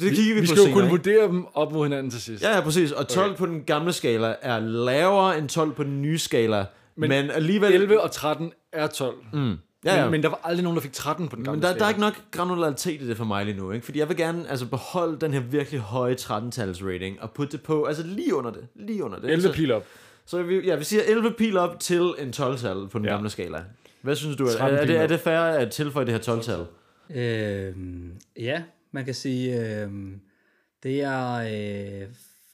[0.00, 0.90] det kigger vi, Vi på skal jo senere, kunne ikke?
[0.90, 2.42] vurdere dem op mod hinanden til sidst.
[2.44, 2.92] Ja, ja, præcis.
[2.92, 3.38] Og 12 Okay.
[3.38, 6.56] på den gamle skala er lavere end 12 på den nye skala.
[6.96, 7.72] Men, Men men alligevel...
[7.72, 9.14] 11 og 13 er 12.
[9.32, 9.54] Mm.
[9.84, 10.02] Ja, ja.
[10.02, 11.84] Men, men der var aldrig nogen, der fik 13 på den gamle Men der, der
[11.84, 13.84] er ikke nok granularitet i det for mig lige nu, ikke?
[13.84, 17.62] Fordi jeg vil gerne altså, beholde den her virkelig høje 13-tals rating og putte det
[17.62, 19.24] på, altså lige under det, lige under det.
[19.24, 19.32] ikke?
[19.32, 19.84] 11 så, pil op.
[20.26, 23.10] så vi, ja, vi siger 11 pil op til en 12-tal på den Ja.
[23.10, 23.16] ja.
[23.16, 23.64] gamle skala.
[24.02, 24.44] Hvad synes du?
[24.44, 26.66] Er, 13 er, det, er det fair at tilføje det her 12-tal?
[27.10, 27.74] Øh,
[28.38, 28.62] ja,
[28.92, 29.90] man kan sige, øh,
[30.82, 32.08] det jeg, øh,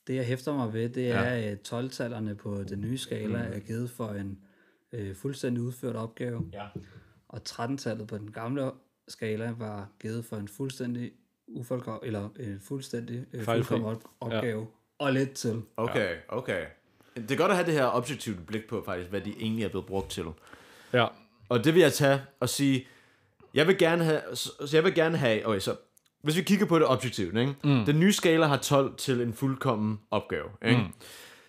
[0.07, 3.91] det jeg hæfter mig ved, det er, at 12-tallerne på den nye skala er givet
[3.91, 4.39] for en
[4.93, 6.62] øh, fuldstændig udført opgave, Ja.
[7.29, 8.70] Og 13-tallet på den gamle
[9.09, 11.12] skala var givet for en fuldstændig
[11.49, 14.66] ufuldkom, eller en fuldstændig øh, fuldkommen op- opgave,
[14.99, 15.62] og lidt til.
[15.76, 16.64] Okay, okay.
[17.16, 19.68] Det er godt at have det her objektivt blik på, faktisk, hvad de egentlig er
[19.68, 20.24] blevet brugt til.
[20.93, 21.07] Ja.
[21.49, 22.87] Og det vil jeg tage og sige,
[23.55, 25.76] jeg vil gerne have, så så jeg vil gerne have, okay, så
[26.22, 27.55] hvis vi kigger på det objektivt, ikke?
[27.64, 27.85] Mm.
[27.85, 30.49] den nye skala har 12 til en fuldkommen opgave.
[30.66, 30.81] Ikke?
[30.81, 30.93] Mm.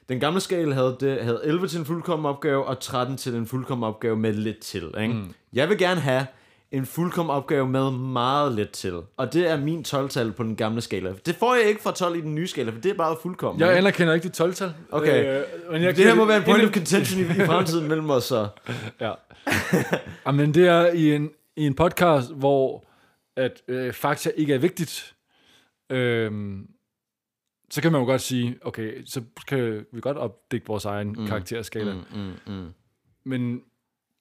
[0.09, 3.45] Den gamle skala havde, det, havde 11 til en fuldkommen opgave, og 13 til en
[3.45, 4.91] fuldkommen opgave med lidt til.
[5.01, 5.13] Ikke?
[5.13, 5.33] Mm.
[5.53, 6.25] Jeg vil gerne have
[6.71, 8.93] en fuldkommen opgave med meget lidt til.
[9.17, 11.13] Og det er min 12-tal på den gamle skala.
[11.25, 13.59] Det får jeg ikke fra 12 i den nye skala, for det er bare fuldkommen.
[13.59, 13.77] Jeg ikke?
[13.77, 14.73] anerkender ikke dit 12-tal.
[14.91, 15.39] Okay.
[15.39, 18.09] Øh, men jeg det her må være en point of contention i, i fremtiden mellem
[18.09, 18.47] os, så.
[19.01, 19.11] Ja.
[20.27, 22.85] Jamen, det er i en, i en podcast, hvor
[23.37, 25.15] at øh, fakta ikke er vigtigt,
[25.89, 26.67] øhm,
[27.71, 31.27] så kan man jo godt sige, okay, så kan vi godt opdække vores egen mm.
[31.27, 31.93] karakterskala.
[31.93, 32.19] Mm.
[32.47, 32.67] Mm, mm.
[33.23, 33.61] Men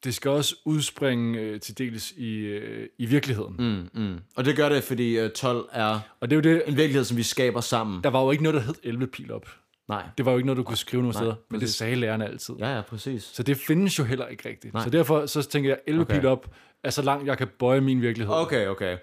[0.04, 3.54] det skal også udspringe øh, til dels i, øh, i virkeligheden.
[3.58, 4.02] Mm.
[4.02, 4.18] Mm.
[4.36, 7.04] Og det gør det, fordi uh, 12 er Og det er jo det, en virkelighed,
[7.04, 8.04] som vi skaber sammen.
[8.04, 9.48] der var jo ikke noget, der hed 11 pil op.
[9.88, 10.02] Nej.
[10.18, 12.54] Det var jo ikke noget, du kunne skrive nogen steder, men det sagde lærerne altid.
[12.58, 13.22] Ja, ja, præcis.
[13.22, 14.74] Så det findes jo heller ikke rigtigt.
[14.74, 14.84] Nej.
[14.84, 16.12] Så derfor så tænker jeg, 11 okay.
[16.12, 16.20] Okay.
[16.20, 18.34] pil op er så langt, jeg kan bøje min virkelighed.
[18.34, 18.96] Okay, okay.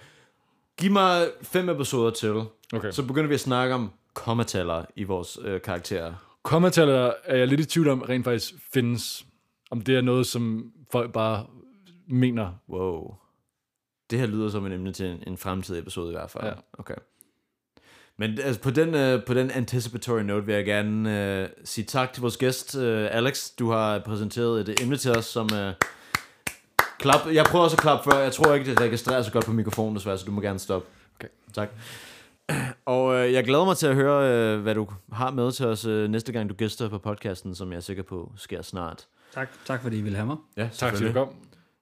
[0.77, 2.33] Giv mig fem episoder til,
[2.73, 2.91] okay.
[2.91, 6.13] så begynder vi at snakke om kommataller i vores øh, karakterer.
[6.43, 9.25] Kommentarer er jeg lidt i tvivl om, rent faktisk findes.
[9.71, 11.45] Om det er noget, som folk bare
[12.07, 12.51] mener.
[12.69, 13.15] Wow.
[14.09, 16.45] Det her lyder som en emne til en, en fremtidig episode i hvert fald.
[16.45, 16.53] Ja.
[16.73, 16.95] Okay.
[18.17, 22.13] Men altså, på, den, øh, på den anticipatory note vil jeg gerne øh, sige tak
[22.13, 23.49] til vores gæst, øh, Alex.
[23.59, 25.49] Du har præsenteret et emne til os, som...
[25.53, 25.73] Øh,
[26.99, 27.19] klap.
[27.33, 28.19] Jeg prøver også at klappe før.
[28.19, 30.87] Jeg tror ikke, det registrerer så godt på mikrofonen, desværre, så du må gerne stoppe.
[31.19, 31.27] Okay.
[31.53, 31.69] Tak.
[32.85, 35.85] Og øh, jeg glæder mig til at høre, øh, hvad du har med til os
[35.85, 39.07] øh, næste gang, du gæster på podcasten, som jeg er sikker på sker snart.
[39.33, 40.37] Tak, tak fordi I ville have mig.
[40.57, 41.29] Ja, Tak fordi du kom.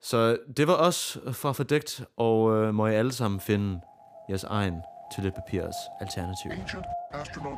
[0.01, 3.79] Så det var os fra Fordækt, og øh, må I alle sammen finde
[4.29, 4.75] jeres egen
[5.15, 6.51] toiletpapirs alternativ.
[6.51, 7.57] Ancient astronaut.